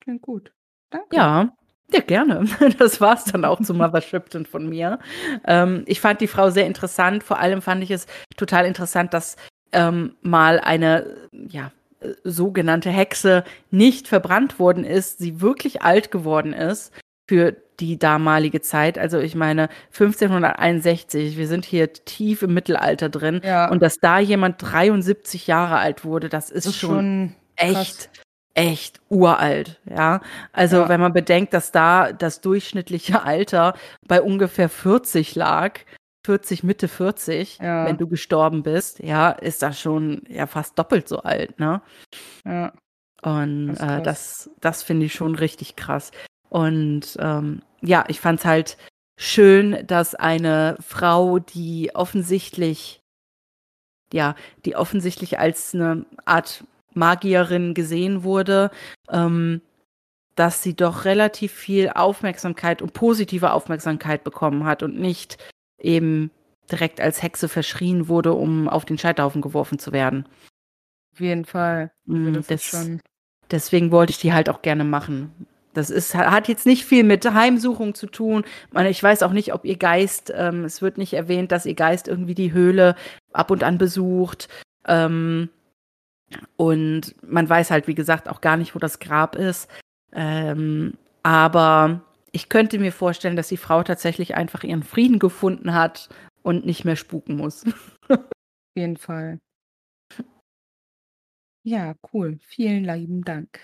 [0.03, 0.53] Klingt gut.
[0.91, 1.17] Danke.
[1.17, 1.53] Ja,
[1.93, 2.45] ja, gerne.
[2.79, 4.99] Das war's dann auch zu Mother Shipton von mir.
[5.47, 7.23] Ähm, ich fand die Frau sehr interessant.
[7.23, 9.37] Vor allem fand ich es total interessant, dass
[9.73, 16.53] ähm, mal eine, ja, äh, sogenannte Hexe nicht verbrannt worden ist, sie wirklich alt geworden
[16.53, 16.93] ist
[17.29, 18.99] für die damalige Zeit.
[18.99, 23.41] Also ich meine 1561, wir sind hier tief im Mittelalter drin.
[23.45, 23.71] Ja.
[23.71, 28.11] Und dass da jemand 73 Jahre alt wurde, das ist, Das ist schon schon echt.
[28.55, 30.21] Echt uralt, ja.
[30.53, 30.89] Also Ja.
[30.89, 33.75] wenn man bedenkt, dass da das durchschnittliche Alter
[34.07, 35.81] bei ungefähr 40 lag,
[36.27, 37.87] 40, Mitte 40, Ja.
[37.87, 41.81] wenn du gestorben bist, ja, ist das schon ja fast doppelt so alt, ne?
[42.45, 42.73] Ja.
[43.23, 46.11] Und Das äh, das, das finde ich schon richtig krass.
[46.49, 48.77] Und ähm, ja, ich fand es halt
[49.19, 53.01] schön, dass eine Frau, die offensichtlich,
[54.13, 54.35] ja,
[54.65, 56.65] die offensichtlich als eine Art
[56.95, 58.71] Magierin gesehen wurde,
[59.11, 59.61] ähm,
[60.35, 65.37] dass sie doch relativ viel Aufmerksamkeit und positive Aufmerksamkeit bekommen hat und nicht
[65.79, 66.31] eben
[66.71, 70.27] direkt als Hexe verschrien wurde, um auf den Scheiterhaufen geworfen zu werden.
[71.13, 71.91] Auf jeden Fall.
[72.09, 73.01] Also Mm, das das- schon.
[73.51, 75.47] Deswegen wollte ich die halt auch gerne machen.
[75.75, 78.45] das ist, hat jetzt nicht viel mit Heimsuchung zu tun.
[78.91, 82.09] Ich weiß auch nicht, ob ihr Geist, ähm, es wird nicht erwähnt, dass ihr Geist
[82.09, 82.95] irgendwie die Höhle
[83.33, 84.49] ab und an besucht.
[84.87, 85.49] Ähm,
[86.57, 89.71] und man weiß halt, wie gesagt, auch gar nicht, wo das Grab ist.
[90.13, 92.03] Ähm, aber
[92.33, 96.09] ich könnte mir vorstellen, dass die Frau tatsächlich einfach ihren Frieden gefunden hat
[96.43, 97.65] und nicht mehr spuken muss.
[98.09, 98.21] Auf
[98.77, 99.39] jeden Fall.
[101.65, 102.39] Ja, cool.
[102.43, 103.61] Vielen lieben Dank.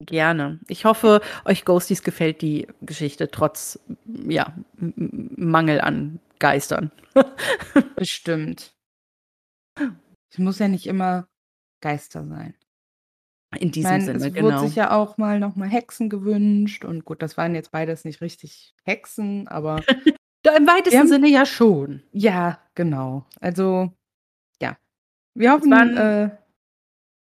[0.00, 0.60] Gerne.
[0.68, 6.92] Ich hoffe, euch Ghosties gefällt die Geschichte trotz ja, Mangel an Geistern.
[7.96, 8.72] Bestimmt.
[10.30, 11.26] Es muss ja nicht immer
[11.80, 12.54] Geister sein.
[13.56, 14.46] In diesem meine, Sinne, es genau.
[14.46, 18.20] wurde sich ja auch mal nochmal Hexen gewünscht und gut, das waren jetzt beides nicht
[18.20, 19.82] richtig Hexen, aber
[20.56, 22.02] im weitesten haben, Sinne ja schon.
[22.12, 23.24] Ja, genau.
[23.40, 23.90] Also
[24.60, 24.76] ja,
[25.34, 26.30] wir hoffen, waren, äh,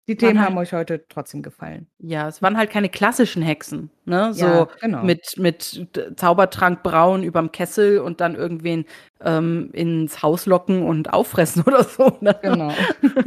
[0.09, 1.89] die Themen halt, haben euch heute trotzdem gefallen.
[1.99, 4.35] Ja, es waren halt keine klassischen Hexen, ne?
[4.35, 5.03] So ja, genau.
[5.05, 8.85] mit, mit Zaubertrank braun überm Kessel und dann irgendwen
[9.21, 12.19] ähm, ins Haus locken und auffressen oder so.
[12.21, 12.37] Ne?
[12.43, 12.73] Genau.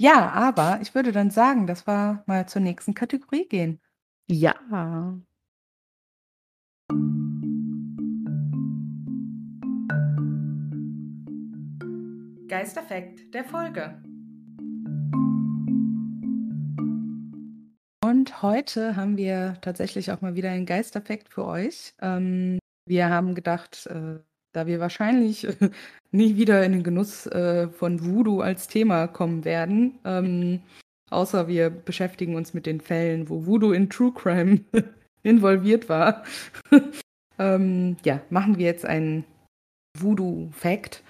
[0.00, 3.78] ja, aber ich würde dann sagen, dass wir mal zur nächsten Kategorie gehen.
[4.30, 4.54] Ja.
[12.48, 14.02] Geisterfekt der Folge.
[18.02, 21.92] Und heute haben wir tatsächlich auch mal wieder einen Geisteffekt für euch.
[22.00, 24.20] Ähm, wir haben gedacht, äh,
[24.52, 25.70] da wir wahrscheinlich äh,
[26.10, 30.60] nie wieder in den Genuss äh, von Voodoo als Thema kommen werden, ähm,
[31.10, 34.60] außer wir beschäftigen uns mit den Fällen, wo Voodoo in True Crime
[35.22, 36.24] involviert war,
[37.38, 39.24] ähm, ja, machen wir jetzt einen
[39.98, 41.02] Voodoo-Fact.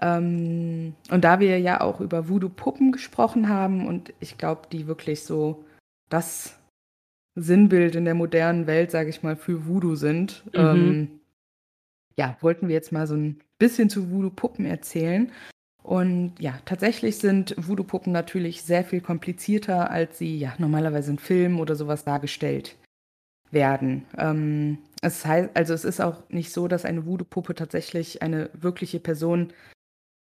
[0.00, 5.22] Ähm, und da wir ja auch über Voodoo-Puppen gesprochen haben und ich glaube, die wirklich
[5.22, 5.64] so
[6.08, 6.58] das
[7.36, 10.44] Sinnbild in der modernen Welt, sage ich mal, für Voodoo sind.
[10.52, 10.60] Mhm.
[10.60, 11.20] Ähm,
[12.18, 15.30] ja, wollten wir jetzt mal so ein bisschen zu Voodoo-Puppen erzählen.
[15.82, 21.60] Und ja, tatsächlich sind Voodoo-Puppen natürlich sehr viel komplizierter, als sie ja normalerweise in Filmen
[21.60, 22.76] oder sowas dargestellt
[23.50, 24.06] werden.
[24.16, 28.98] Ähm, es heißt, also es ist auch nicht so, dass eine Voodoo-Puppe tatsächlich eine wirkliche
[28.98, 29.52] Person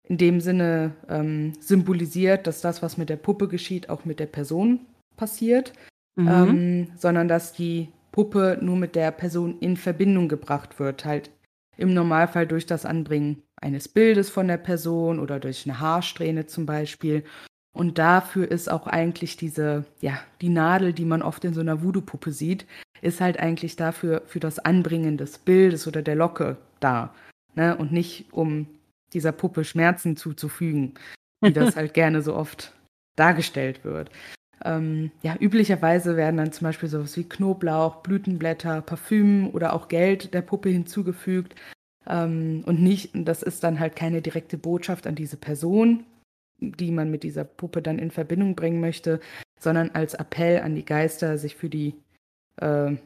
[0.09, 4.27] in dem Sinne ähm, symbolisiert, dass das, was mit der Puppe geschieht, auch mit der
[4.27, 4.81] Person
[5.17, 5.73] passiert,
[6.17, 6.29] mhm.
[6.29, 11.31] ähm, sondern dass die Puppe nur mit der Person in Verbindung gebracht wird, halt
[11.79, 16.67] im Normalfall durch das Anbringen eines Bildes von der Person oder durch eine Haarsträhne zum
[16.67, 17.25] Beispiel.
[17.73, 21.83] Und dafür ist auch eigentlich diese, ja, die Nadel, die man oft in so einer
[21.83, 22.67] Voodoo-Puppe sieht,
[23.01, 27.15] ist halt eigentlich dafür, für das Anbringen des Bildes oder der Locke da.
[27.55, 27.77] Ne?
[27.77, 28.67] Und nicht, um
[29.13, 30.95] dieser Puppe Schmerzen zuzufügen,
[31.41, 32.75] wie das halt gerne so oft
[33.17, 34.11] dargestellt wird.
[34.65, 40.35] Ähm, ja, üblicherweise werden dann zum Beispiel sowas wie Knoblauch, Blütenblätter, Parfüm oder auch Geld
[40.35, 41.55] der Puppe hinzugefügt.
[42.07, 46.05] Ähm, und nicht, das ist dann halt keine direkte Botschaft an diese Person,
[46.61, 49.21] die man mit dieser Puppe dann in Verbindung bringen möchte,
[49.61, 51.95] sondern als Appell an die Geister, sich für die,
[52.57, 52.97] äh,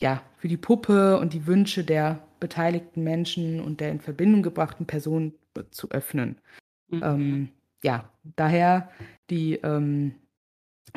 [0.00, 4.86] ja, für die Puppe und die Wünsche der beteiligten Menschen und der in Verbindung gebrachten
[4.86, 5.34] Person
[5.70, 6.36] zu öffnen.
[6.88, 7.02] Mhm.
[7.02, 7.48] Ähm,
[7.82, 8.90] ja, daher
[9.30, 10.14] die ähm,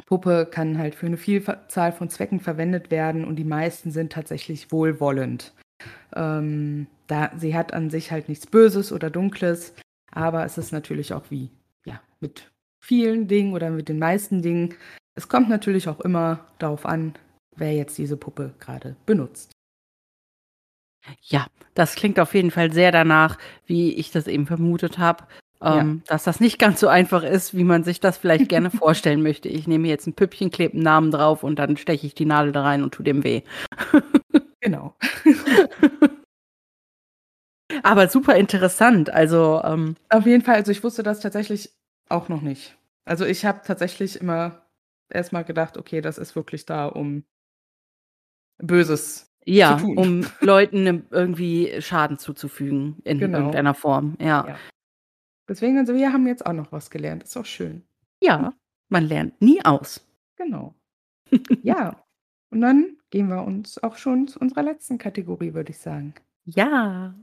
[0.06, 4.72] Puppe kann halt für eine Vielzahl von Zwecken verwendet werden und die meisten sind tatsächlich
[4.72, 5.54] wohlwollend.
[6.16, 9.74] Ähm, da, sie hat an sich halt nichts Böses oder Dunkles,
[10.12, 11.50] aber es ist natürlich auch wie
[11.86, 14.76] ja, mit vielen Dingen oder mit den meisten Dingen.
[15.16, 17.14] Es kommt natürlich auch immer darauf an,
[17.56, 19.52] wer jetzt diese Puppe gerade benutzt.
[21.22, 25.26] Ja, das klingt auf jeden Fall sehr danach, wie ich das eben vermutet habe
[25.62, 26.12] ähm, ja.
[26.14, 29.50] dass das nicht ganz so einfach ist, wie man sich das vielleicht gerne vorstellen möchte.
[29.50, 32.52] Ich nehme jetzt ein Püppchen, klebe einen Namen drauf und dann steche ich die Nadel
[32.52, 33.42] da rein und tue dem weh.
[34.62, 34.96] genau.
[37.84, 39.10] Aber super interessant.
[39.10, 40.56] Also ähm, auf jeden Fall.
[40.56, 41.72] Also ich wusste das tatsächlich
[42.10, 42.78] auch noch nicht.
[43.06, 44.64] Also ich habe tatsächlich immer
[45.10, 47.24] erstmal gedacht, okay, das ist wirklich da, um
[48.58, 49.98] Böses ja, zu tun.
[49.98, 53.38] um Leuten irgendwie Schaden zuzufügen in genau.
[53.38, 54.18] irgendeiner Form.
[54.20, 54.46] Ja.
[54.48, 54.58] ja.
[55.48, 57.24] Deswegen, also wir haben jetzt auch noch was gelernt.
[57.24, 57.84] Ist auch schön.
[58.22, 58.54] Ja,
[58.90, 60.06] man lernt nie aus.
[60.36, 60.76] Genau.
[61.64, 62.04] ja.
[62.50, 66.14] Und dann gehen wir uns auch schon zu unserer letzten Kategorie, würde ich sagen.
[66.44, 67.16] Ja.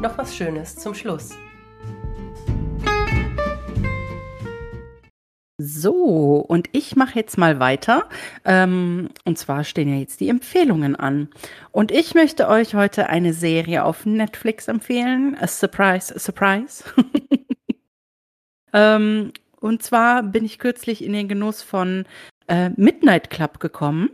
[0.00, 1.30] Noch was Schönes zum Schluss.
[5.62, 8.08] So, und ich mache jetzt mal weiter.
[8.46, 11.28] Ähm, und zwar stehen ja jetzt die Empfehlungen an.
[11.70, 15.36] Und ich möchte euch heute eine Serie auf Netflix empfehlen.
[15.38, 16.84] A surprise, a surprise.
[18.72, 22.06] Ähm, und zwar bin ich kürzlich in den Genuss von
[22.48, 24.10] äh, Midnight Club gekommen.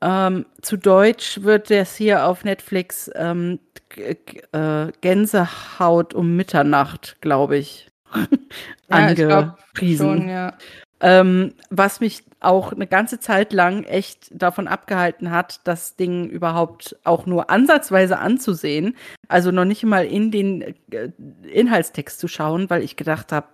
[0.00, 3.58] Ähm, zu Deutsch wird das hier auf Netflix ähm,
[3.96, 7.90] äh, Gänsehaut um Mitternacht, glaube ich,
[10.18, 10.54] Schon, ja.
[11.00, 16.96] Ähm, was mich auch eine ganze Zeit lang echt davon abgehalten hat, das Ding überhaupt
[17.04, 18.96] auch nur ansatzweise anzusehen.
[19.28, 21.10] Also noch nicht mal in den äh,
[21.52, 23.46] Inhaltstext zu schauen, weil ich gedacht habe,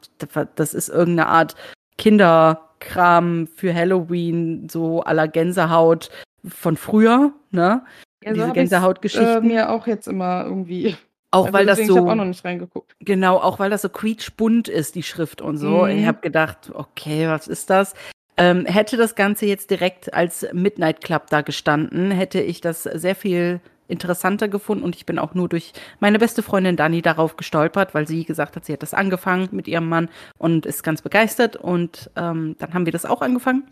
[0.55, 1.55] das ist irgendeine Art
[1.99, 6.11] Kinderkram für Halloween, so aller Gänsehaut
[6.47, 7.85] von früher, ne?
[8.23, 9.45] Ja, Diese so Gänsehautgeschichten.
[9.45, 10.97] Äh, mir auch jetzt immer irgendwie
[11.35, 11.97] auch also weil das so.
[11.97, 12.95] Ich auch noch nicht reingeguckt.
[13.01, 15.85] Genau, auch weil das so quietschbunt ist, die Schrift und so.
[15.85, 15.91] Mhm.
[15.91, 17.95] Ich habe gedacht, okay, was ist das?
[18.37, 23.14] Ähm, hätte das Ganze jetzt direkt als Midnight Club da gestanden, hätte ich das sehr
[23.14, 27.95] viel interessanter gefunden und ich bin auch nur durch meine beste Freundin Dani darauf gestolpert,
[27.95, 30.09] weil sie gesagt hat, sie hat das angefangen mit ihrem Mann
[30.39, 33.64] und ist ganz begeistert und ähm, dann haben wir das auch angefangen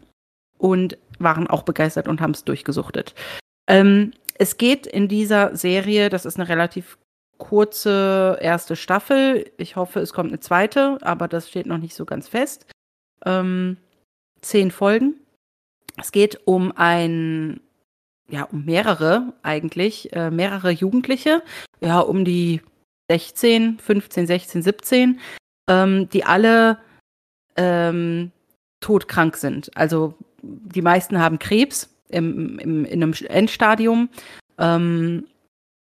[0.58, 3.14] und waren auch begeistert und haben es durchgesuchtet.
[3.66, 6.98] Ähm, es geht in dieser Serie, das ist eine relativ
[7.43, 9.51] kurze erste Staffel.
[9.57, 12.66] Ich hoffe, es kommt eine zweite, aber das steht noch nicht so ganz fest.
[13.26, 13.78] Ähm,
[14.40, 15.16] zehn Folgen.
[15.99, 17.61] Es geht um ein,
[18.28, 21.43] ja, um mehrere eigentlich, äh, mehrere Jugendliche,
[21.80, 22.62] ja, um die
[23.11, 25.20] 16, 15, 16, 17,
[25.68, 26.78] ähm, die alle
[27.57, 28.30] ähm,
[28.80, 29.76] todkrank sind.
[29.76, 34.11] Also die meisten haben Krebs im, im, in einem Endstadium.
[34.59, 35.26] Ähm,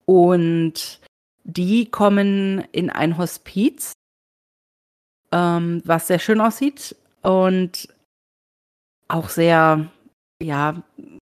[0.06, 1.02] und
[1.48, 3.94] die kommen in ein Hospiz,
[5.32, 7.88] ähm, was sehr schön aussieht und
[9.08, 9.90] auch sehr,
[10.44, 10.84] ja,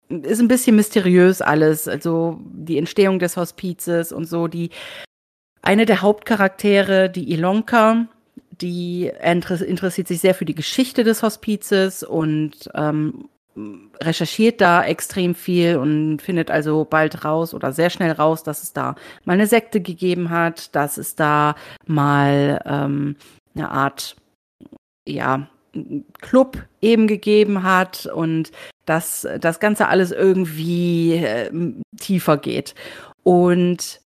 [0.07, 1.87] ist ein bisschen mysteriös alles.
[1.87, 4.47] Also die Entstehung des Hospizes und so.
[4.47, 4.69] Die
[5.61, 8.07] eine der Hauptcharaktere, die Ilonka,
[8.61, 13.27] die interessiert sich sehr für die Geschichte des Hospizes und ähm,
[14.01, 18.73] recherchiert da extrem viel und findet also bald raus oder sehr schnell raus, dass es
[18.73, 23.15] da mal eine Sekte gegeben hat, dass es da mal ähm,
[23.55, 24.15] eine Art,
[25.07, 25.47] ja,
[26.21, 28.51] Club eben gegeben hat und
[28.85, 31.51] dass das Ganze alles irgendwie äh,
[31.97, 32.75] tiefer geht.
[33.23, 33.99] Und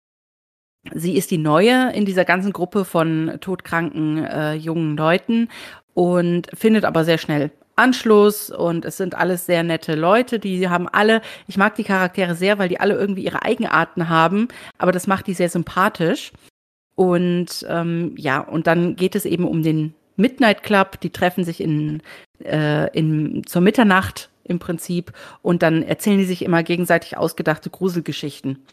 [0.93, 5.49] sie ist die Neue in dieser ganzen Gruppe von todkranken äh, jungen Leuten
[5.93, 10.87] und findet aber sehr schnell Anschluss und es sind alles sehr nette Leute, die haben
[10.87, 15.07] alle, ich mag die Charaktere sehr, weil die alle irgendwie ihre Eigenarten haben, aber das
[15.07, 16.31] macht die sehr sympathisch.
[16.95, 21.61] Und ähm, ja, und dann geht es eben um den Midnight Club, die treffen sich
[21.61, 22.01] in,
[22.43, 28.65] äh, in zur Mitternacht im Prinzip und dann erzählen die sich immer gegenseitig ausgedachte Gruselgeschichten.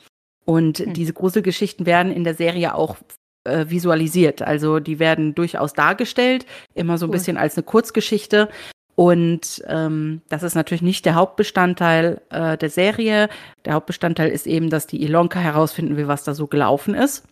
[0.44, 0.92] Und mhm.
[0.94, 2.96] diese Gruselgeschichten werden in der Serie auch
[3.44, 4.42] äh, visualisiert.
[4.42, 7.12] Also die werden durchaus dargestellt, immer so ein cool.
[7.12, 8.48] bisschen als eine Kurzgeschichte.
[8.97, 13.28] Und ähm, das ist natürlich nicht der Hauptbestandteil äh, der Serie.
[13.64, 17.28] Der Hauptbestandteil ist eben, dass die Ilonka herausfinden will, was da so gelaufen ist.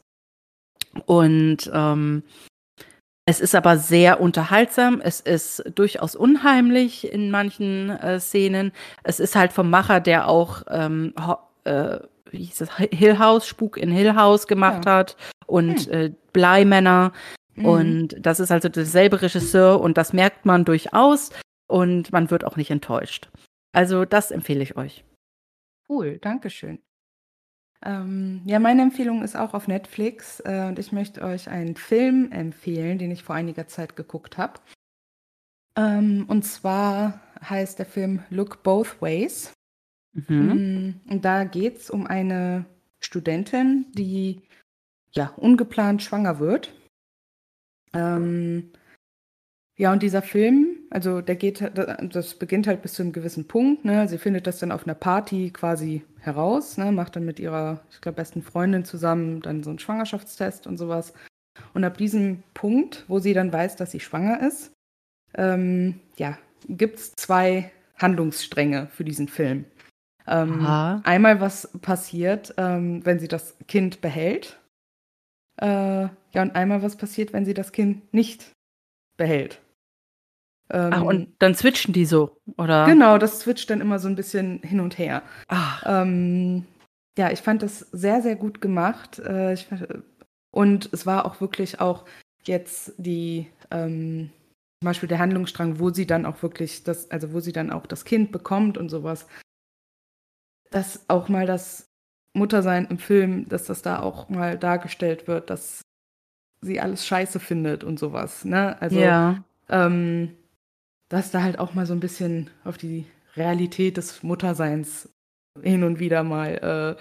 [1.06, 2.22] Und ähm,
[3.26, 5.00] es ist aber sehr unterhaltsam.
[5.00, 8.72] Es ist durchaus unheimlich in manchen äh, Szenen.
[9.02, 11.14] Es ist halt vom Macher, der auch ähm,
[11.64, 11.98] äh,
[12.30, 14.92] wie hieß es, Hill House, Spuk in Hill House gemacht ja.
[14.96, 15.92] hat und hm.
[15.92, 17.12] äh, Bleimänner.
[17.54, 17.64] Mhm.
[17.64, 21.30] Und das ist also derselbe Regisseur und das merkt man durchaus
[21.66, 23.30] und man wird auch nicht enttäuscht.
[23.72, 25.04] Also das empfehle ich euch.
[25.88, 26.80] Cool, danke schön.
[27.84, 32.32] Ähm, ja, meine Empfehlung ist auch auf Netflix äh, und ich möchte euch einen Film
[32.32, 34.60] empfehlen, den ich vor einiger Zeit geguckt habe.
[35.76, 39.52] Ähm, und zwar heißt der Film Look Both Ways.
[40.12, 41.00] Mhm.
[41.06, 42.64] Mm, und da geht es um eine
[43.00, 44.42] Studentin, die
[45.12, 46.72] ja ungeplant schwanger wird.
[47.92, 48.72] Ähm,
[49.76, 53.84] ja, und dieser Film, also der geht, das beginnt halt bis zu einem gewissen Punkt.
[53.84, 54.06] Ne?
[54.06, 56.92] Sie findet das dann auf einer Party quasi heraus, ne?
[56.92, 61.12] macht dann mit ihrer, ich glaube, besten Freundin zusammen dann so einen Schwangerschaftstest und sowas.
[61.72, 64.72] Und ab diesem Punkt, wo sie dann weiß, dass sie schwanger ist,
[65.34, 66.38] ähm, ja,
[66.68, 69.64] gibt es zwei Handlungsstränge für diesen Film.
[70.28, 74.60] Ähm, einmal, was passiert, ähm, wenn sie das Kind behält.
[75.60, 75.66] Äh,
[76.06, 78.52] ja, und einmal, was passiert, wenn sie das Kind nicht
[79.16, 79.60] behält.
[80.70, 82.86] Ähm, Ach, und dann switchen die so, oder?
[82.86, 85.22] Genau, das switcht dann immer so ein bisschen hin und her.
[85.48, 85.82] Ach.
[85.86, 86.64] Ähm,
[87.18, 89.18] ja, ich fand das sehr, sehr gut gemacht.
[89.18, 89.68] Äh, ich,
[90.50, 92.04] und es war auch wirklich auch
[92.44, 94.30] jetzt die, ähm,
[94.80, 97.86] zum Beispiel der Handlungsstrang, wo sie dann auch wirklich das, also wo sie dann auch
[97.86, 99.26] das Kind bekommt und sowas.
[100.70, 101.86] Dass auch mal das
[102.32, 105.82] Muttersein im Film, dass das da auch mal dargestellt wird, dass
[106.60, 108.44] sie alles scheiße findet und sowas.
[108.44, 108.80] Ne?
[108.80, 109.44] Also, ja.
[109.68, 110.36] ähm,
[111.08, 115.08] dass da halt auch mal so ein bisschen auf die Realität des Mutterseins
[115.62, 116.98] hin und wieder mal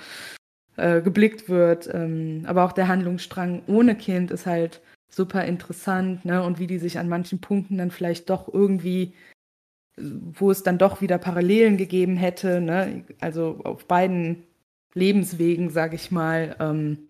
[0.78, 1.90] äh, äh, geblickt wird.
[1.94, 6.44] Ähm, aber auch der Handlungsstrang ohne Kind ist halt super interessant, ne?
[6.44, 9.14] Und wie die sich an manchen Punkten dann vielleicht doch irgendwie,
[9.98, 13.04] wo es dann doch wieder Parallelen gegeben hätte, ne?
[13.20, 14.44] Also auf beiden
[14.96, 16.56] Lebenswegen, sag ich mal.
[16.60, 17.10] Ähm,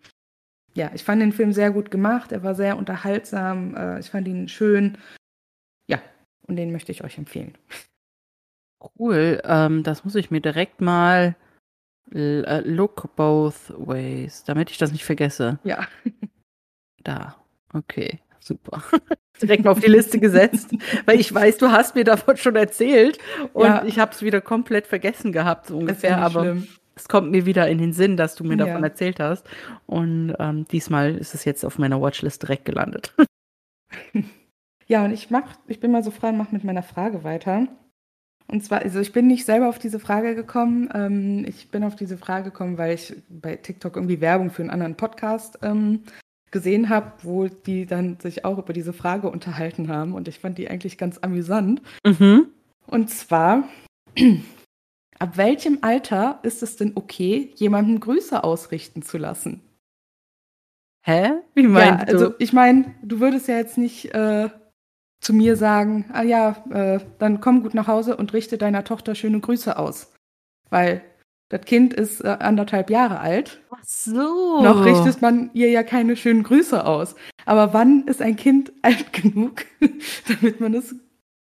[0.74, 2.32] ja, ich fand den Film sehr gut gemacht.
[2.32, 3.76] Er war sehr unterhaltsam.
[3.76, 4.98] Äh, ich fand ihn schön.
[6.48, 7.58] Und den möchte ich euch empfehlen.
[9.00, 9.41] Cool.
[9.46, 11.36] Ähm, das muss ich mir direkt mal
[12.14, 15.60] äh, look both ways, damit ich das nicht vergesse.
[15.64, 15.88] Ja.
[17.06, 17.36] Da.
[17.74, 18.82] Okay, super.
[19.41, 20.70] Direkt mal auf die Liste gesetzt,
[21.06, 23.18] weil ich weiß, du hast mir davon schon erzählt
[23.52, 23.84] und ja.
[23.84, 26.20] ich habe es wieder komplett vergessen gehabt, so ungefähr.
[26.20, 26.68] Aber schlimm.
[26.96, 28.68] es kommt mir wieder in den Sinn, dass du mir ja.
[28.68, 29.46] davon erzählt hast.
[29.86, 33.14] Und ähm, diesmal ist es jetzt auf meiner Watchlist direkt gelandet.
[34.88, 37.67] Ja, und ich mach, ich bin mal so frei und mache mit meiner Frage weiter.
[38.47, 40.89] Und zwar, also ich bin nicht selber auf diese Frage gekommen.
[40.93, 44.71] Ähm, ich bin auf diese Frage gekommen, weil ich bei TikTok irgendwie Werbung für einen
[44.71, 46.03] anderen Podcast ähm,
[46.51, 50.57] gesehen habe, wo die dann sich auch über diese Frage unterhalten haben und ich fand
[50.57, 51.81] die eigentlich ganz amüsant.
[52.05, 52.47] Mhm.
[52.86, 53.67] Und zwar,
[55.19, 59.61] ab welchem Alter ist es denn okay, jemandem Grüße ausrichten zu lassen?
[61.05, 61.31] Hä?
[61.53, 62.36] Wie meinst ja, also, du?
[62.39, 64.49] ich meine, du würdest ja jetzt nicht äh,
[65.24, 69.15] zu mir sagen, ah ja, äh, dann komm gut nach Hause und richte deiner Tochter
[69.15, 70.11] schöne Grüße aus.
[70.69, 71.01] Weil
[71.49, 73.61] das Kind ist äh, anderthalb Jahre alt.
[73.69, 74.61] Ach so.
[74.61, 77.15] Noch richtet man ihr ja keine schönen Grüße aus.
[77.45, 79.65] Aber wann ist ein Kind alt genug,
[80.28, 80.95] damit man es,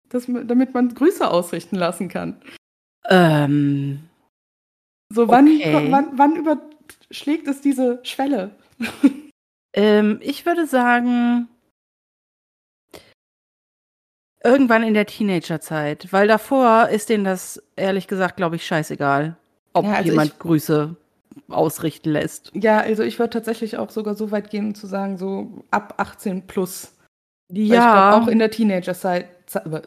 [0.10, 2.42] das, damit man Grüße ausrichten lassen kann?
[3.10, 4.02] Ähm.
[5.14, 5.88] So, wann, okay.
[5.90, 8.56] wann, wann überschlägt es diese Schwelle?
[9.74, 11.48] ähm, ich würde sagen,
[14.46, 19.36] irgendwann in der Teenagerzeit, weil davor ist denen das ehrlich gesagt, glaube ich, scheißegal
[19.76, 20.96] ob ja, also jemand ich, Grüße
[21.50, 22.52] ausrichten lässt.
[22.56, 26.48] Ja, also ich würde tatsächlich auch sogar so weit gehen zu sagen, so ab 18
[26.48, 26.94] plus.
[27.52, 28.10] Ja.
[28.10, 29.28] Glaub, auch in der Teenagerzeit,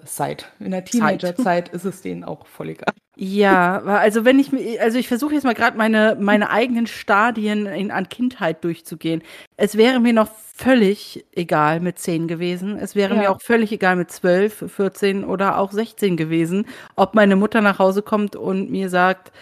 [0.05, 2.95] Zeit, in der Teenagerzeit ist es denen auch voll egal.
[3.21, 7.91] Ja, also wenn ich also ich versuche jetzt mal gerade meine meine eigenen Stadien in,
[7.91, 9.23] an Kindheit durchzugehen.
[9.57, 12.79] Es wäre mir noch völlig egal mit 10 gewesen.
[12.79, 13.21] Es wäre ja.
[13.21, 17.81] mir auch völlig egal mit 12, 14 oder auch 16 gewesen, ob meine Mutter nach
[17.81, 19.33] Hause kommt und mir sagt,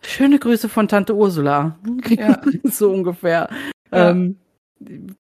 [0.00, 1.78] Schöne Grüße von Tante Ursula.
[2.08, 2.40] Ja.
[2.64, 3.48] so ungefähr.
[3.92, 4.10] Ja.
[4.10, 4.38] Ähm,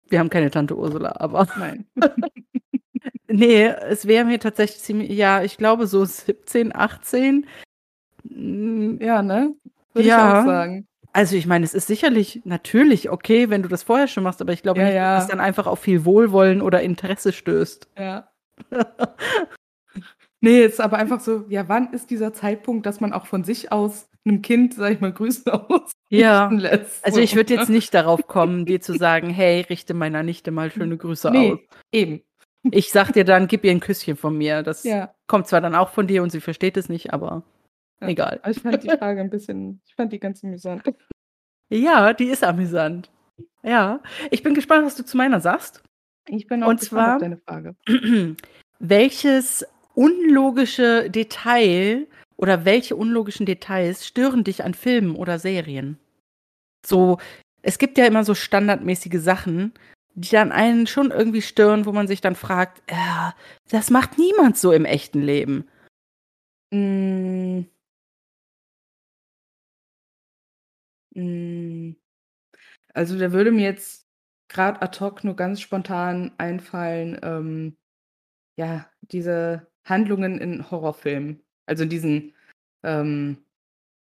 [0.09, 1.49] wir haben keine Tante Ursula, aber.
[1.59, 1.86] Nein.
[3.28, 7.47] nee, es wäre mir tatsächlich ziemlich, ja, ich glaube so 17, 18.
[8.25, 9.55] Mm, ja, ne?
[9.93, 10.16] Würde ja.
[10.16, 10.89] ich auch sagen.
[11.12, 14.53] Also ich meine, es ist sicherlich natürlich okay, wenn du das vorher schon machst, aber
[14.53, 15.14] ich glaube ja, nicht, ja.
[15.14, 17.89] dass es dann einfach auf viel Wohlwollen oder Interesse stößt.
[17.99, 18.29] Ja.
[20.41, 23.43] nee, es ist aber einfach so, ja, wann ist dieser Zeitpunkt, dass man auch von
[23.43, 26.49] sich aus einem Kind, sag ich mal, Grüße aus ja.
[26.49, 27.05] lässt.
[27.05, 30.71] Also ich würde jetzt nicht darauf kommen, dir zu sagen, hey, richte meiner Nichte mal
[30.71, 31.59] schöne Grüße nee, aus.
[31.91, 32.23] Eben.
[32.71, 34.62] Ich sag dir dann, gib ihr ein Küsschen von mir.
[34.62, 35.14] Das ja.
[35.27, 37.43] kommt zwar dann auch von dir und sie versteht es nicht, aber
[38.01, 38.09] ja.
[38.09, 38.40] egal.
[38.49, 40.82] Ich fand die Frage ein bisschen, ich fand die ganz amüsant.
[41.70, 43.11] Ja, die ist amüsant.
[43.62, 44.01] Ja.
[44.30, 45.82] Ich bin gespannt, was du zu meiner sagst.
[46.26, 47.76] Ich bin auch und gespannt zwar, auf deine Frage.
[48.78, 55.99] Welches unlogische Detail oder welche unlogischen Details stören dich an Filmen oder Serien?
[56.86, 57.18] So,
[57.62, 59.72] es gibt ja immer so standardmäßige Sachen,
[60.14, 63.32] die dann einen schon irgendwie stören, wo man sich dann fragt, äh,
[63.70, 65.68] das macht niemand so im echten Leben.
[66.70, 67.62] Mm.
[71.19, 71.97] Mm.
[72.95, 74.07] Also da würde mir jetzt
[74.49, 77.77] gerade ad hoc nur ganz spontan einfallen, ähm,
[78.57, 81.41] ja, diese Handlungen in Horrorfilmen.
[81.66, 82.35] Also in diesen,
[82.83, 83.39] ähm,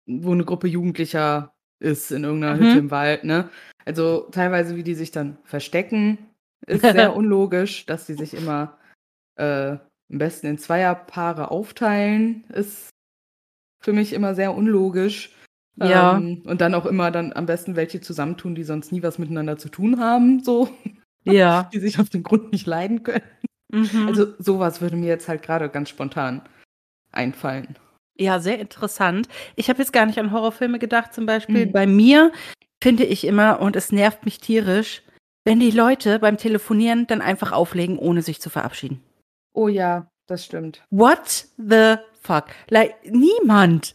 [0.06, 2.60] wo eine Gruppe Jugendlicher ist in irgendeiner mhm.
[2.60, 3.50] Hütte im Wald, ne?
[3.84, 6.18] Also teilweise, wie die sich dann verstecken,
[6.66, 8.78] ist sehr unlogisch, dass die sich immer
[9.36, 9.76] äh,
[10.10, 12.90] am besten in Zweierpaare aufteilen, ist
[13.82, 15.34] für mich immer sehr unlogisch.
[15.76, 16.16] Ja.
[16.16, 19.58] Ähm, und dann auch immer dann am besten welche zusammentun, die sonst nie was miteinander
[19.58, 20.68] zu tun haben, so.
[21.28, 21.68] Ja.
[21.72, 23.24] die sich auf den Grund nicht leiden können.
[23.72, 24.06] Mhm.
[24.06, 26.40] Also sowas würde mir jetzt halt gerade ganz spontan
[27.10, 27.76] einfallen.
[28.16, 29.28] Ja, sehr interessant.
[29.56, 31.66] Ich habe jetzt gar nicht an Horrorfilme gedacht, zum Beispiel.
[31.66, 31.72] Mhm.
[31.72, 32.30] Bei mir
[32.80, 35.02] finde ich immer, und es nervt mich tierisch,
[35.44, 39.02] wenn die Leute beim Telefonieren dann einfach auflegen, ohne sich zu verabschieden.
[39.52, 40.84] Oh ja, das stimmt.
[40.90, 42.46] What the fuck?
[42.68, 43.94] Like, niemand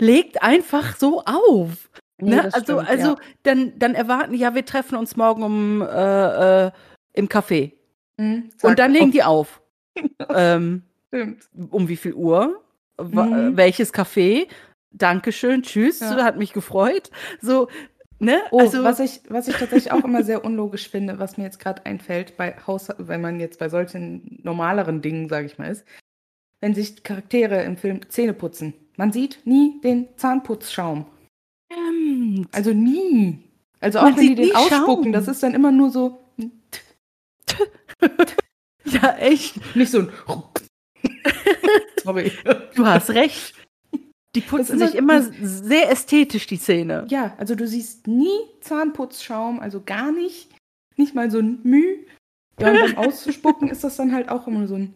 [0.00, 1.90] legt einfach so auf.
[2.18, 2.44] Nee, ne?
[2.44, 3.16] Also, stimmt, also ja.
[3.42, 6.70] dann, dann erwarten, ja, wir treffen uns morgen um äh, äh,
[7.14, 7.72] im Café.
[8.16, 9.62] Mhm, Und dann legen die auf.
[10.34, 11.48] ähm, Stimmt.
[11.70, 12.62] um wie viel Uhr?
[13.00, 13.56] Mhm.
[13.56, 14.46] Welches Café?
[14.92, 16.22] Dankeschön, tschüss, Ja.
[16.22, 17.10] hat mich gefreut.
[17.40, 17.68] So,
[18.18, 18.40] ne?
[18.50, 21.60] Oh, also, was, ich, was ich tatsächlich auch immer sehr unlogisch finde, was mir jetzt
[21.60, 25.86] gerade einfällt, bei Haus, wenn man jetzt bei solchen normaleren Dingen, sage ich mal, ist,
[26.60, 28.74] wenn sich Charaktere im Film Zähne putzen.
[29.00, 31.06] Man sieht nie den Zahnputzschaum.
[31.72, 32.54] stimmt.
[32.54, 33.38] Also nie.
[33.80, 35.12] Also auch Man wenn die den ausspucken, Schaum.
[35.12, 36.20] das ist dann immer nur so,
[38.84, 39.74] ja, echt.
[39.74, 40.12] nicht so ein.
[42.04, 42.30] Sorry.
[42.74, 43.54] Du hast recht.
[44.34, 47.06] Die putzen immer- sich immer sehr ästhetisch, die Zähne.
[47.08, 48.28] Ja, also du siehst nie
[48.60, 50.50] Zahnputzschaum, also gar nicht.
[50.96, 52.04] Nicht mal so ein Müh.
[52.60, 54.92] Ja, und beim Ausspucken ist das dann halt auch immer so ein.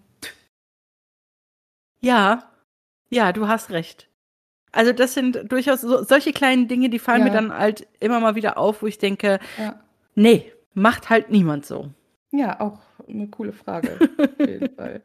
[2.03, 2.51] Ja,
[3.15, 4.09] ja, du hast recht.
[4.73, 7.25] Also das sind durchaus so, solche kleinen Dinge, die fallen Ja.
[7.27, 9.81] mir dann halt immer mal wieder auf, wo ich denke, Ja.
[10.17, 11.91] nee, macht halt niemand so.
[12.33, 13.91] Ja, auch eine coole Frage.
[14.19, 15.03] Auf jeden Fall.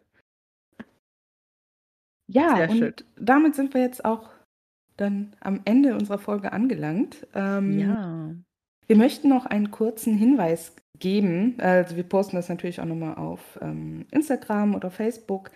[2.27, 2.93] Ja, Sehr und schön.
[3.17, 4.29] damit sind wir jetzt auch
[4.97, 7.27] dann am Ende unserer Folge angelangt.
[7.33, 8.29] Ähm, Ja.
[8.87, 11.55] Wir möchten noch einen kurzen Hinweis geben.
[11.59, 15.51] Also wir posten das natürlich auch nochmal auf ähm, Instagram oder Facebook.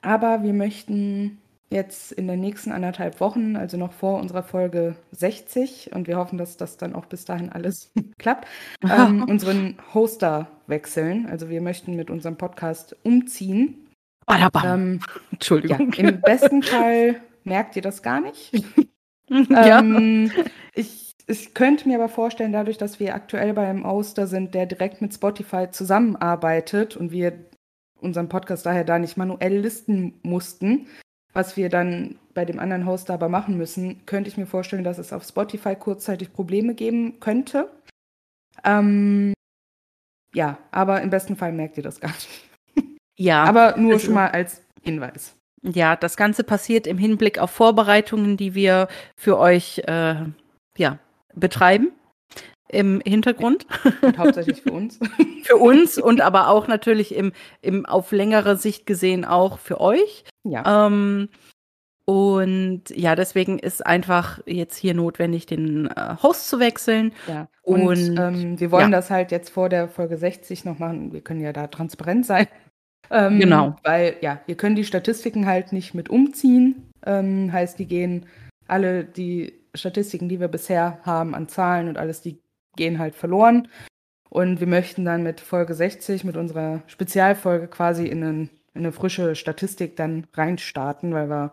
[0.00, 1.38] Aber wir möchten
[1.70, 6.38] jetzt in den nächsten anderthalb Wochen, also noch vor unserer Folge 60, und wir hoffen,
[6.38, 8.46] dass das dann auch bis dahin alles klappt,
[8.82, 11.26] ähm, unseren Hoster wechseln.
[11.26, 13.88] Also wir möchten mit unserem Podcast umziehen.
[14.28, 15.92] Ähm, ja, Entschuldigung.
[15.94, 18.52] Im besten Fall merkt ihr das gar nicht.
[19.28, 19.80] ja.
[19.80, 20.30] Ähm,
[20.74, 25.02] ich, ich könnte mir aber vorstellen, dadurch, dass wir aktuell beim Oster sind, der direkt
[25.02, 27.32] mit Spotify zusammenarbeitet und wir
[28.00, 30.86] unseren Podcast daher da nicht manuell listen mussten,
[31.34, 34.98] was wir dann bei dem anderen Hoster aber machen müssen, könnte ich mir vorstellen, dass
[34.98, 37.70] es auf Spotify kurzzeitig Probleme geben könnte.
[38.64, 39.34] Ähm,
[40.32, 42.48] ja, aber im besten Fall merkt ihr das gar nicht.
[43.18, 43.44] ja.
[43.44, 45.36] Aber nur also- schon mal als Hinweis.
[45.62, 50.16] Ja, das Ganze passiert im Hinblick auf Vorbereitungen, die wir für euch äh,
[50.76, 50.98] ja,
[51.34, 51.92] betreiben
[52.68, 53.66] im Hintergrund.
[54.02, 54.98] Und hauptsächlich für uns.
[55.44, 60.24] für uns und aber auch natürlich im, im auf längere Sicht gesehen auch für euch.
[60.44, 60.86] Ja.
[60.86, 61.28] Ähm,
[62.06, 67.12] und ja, deswegen ist einfach jetzt hier notwendig, den äh, Host zu wechseln.
[67.26, 68.98] Ja, und, Und, ähm, wir wollen ja.
[68.98, 71.12] das halt jetzt vor der Folge 60 noch machen.
[71.12, 72.46] Wir können ja da transparent sein.
[73.10, 73.76] Ähm, Genau.
[73.82, 76.90] Weil, ja, wir können die Statistiken halt nicht mit umziehen.
[77.06, 78.26] Ähm, heißt, die gehen,
[78.66, 82.38] alle die Statistiken, die wir bisher haben an Zahlen und alles, die
[82.76, 83.68] gehen halt verloren.
[84.30, 88.92] Und wir möchten dann mit Folge 60, mit unserer Spezialfolge quasi in, einen, in eine
[88.92, 91.52] frische Statistik dann reinstarten, weil wir,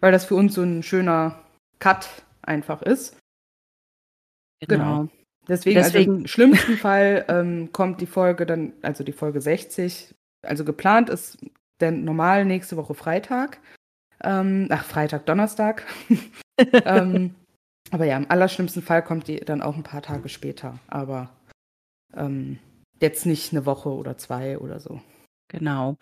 [0.00, 1.38] weil das für uns so ein schöner
[1.80, 2.08] Cut
[2.42, 3.18] einfach ist.
[4.66, 5.08] Genau.
[5.46, 10.14] Deswegen, also Deswegen- im schlimmsten Fall ähm, kommt die Folge dann, also die Folge 60,
[10.42, 11.38] also geplant ist
[11.80, 13.60] der normal nächste Woche Freitag.
[14.22, 15.84] Ähm, ach, Freitag, Donnerstag.
[16.86, 17.34] ähm,
[17.94, 20.80] aber ja, im allerschlimmsten Fall kommt die dann auch ein paar Tage später.
[20.88, 21.30] Aber
[22.16, 22.58] ähm,
[23.00, 25.00] jetzt nicht eine Woche oder zwei oder so.
[25.46, 25.94] Genau.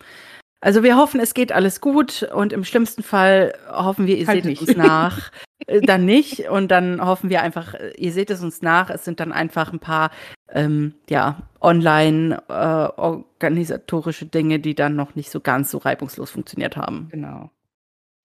[0.59, 4.37] Also wir hoffen, es geht alles gut und im schlimmsten Fall hoffen wir, ihr Halt
[4.37, 4.61] seht nicht.
[4.63, 5.31] es uns nach.
[5.65, 8.89] Äh, dann nicht und dann hoffen wir einfach, ihr seht es uns nach.
[8.89, 10.11] Es sind dann einfach ein paar
[10.49, 16.75] ähm, ja, online äh, organisatorische Dinge, die dann noch nicht so ganz so reibungslos funktioniert
[16.75, 17.07] haben.
[17.11, 17.49] Genau.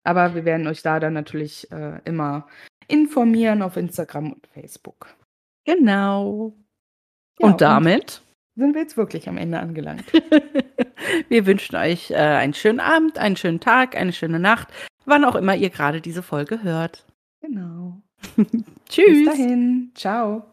[0.03, 2.49] Aber wir werden euch da dann natürlich äh, immer
[2.89, 5.15] informieren auf Instagram und Facebook.
[5.65, 6.55] Genau.
[7.39, 8.23] Ja, und damit
[8.57, 10.05] sind wir jetzt wirklich am Ende angelangt.
[11.29, 14.69] wir wünschen euch äh, einen schönen Abend, einen schönen Tag, eine schöne Nacht,
[15.05, 17.07] wann auch immer ihr gerade diese Folge hört.
[17.41, 18.03] Genau.
[18.89, 19.07] Tschüss.
[19.07, 19.93] Bis dahin.
[19.95, 20.45] Ciao.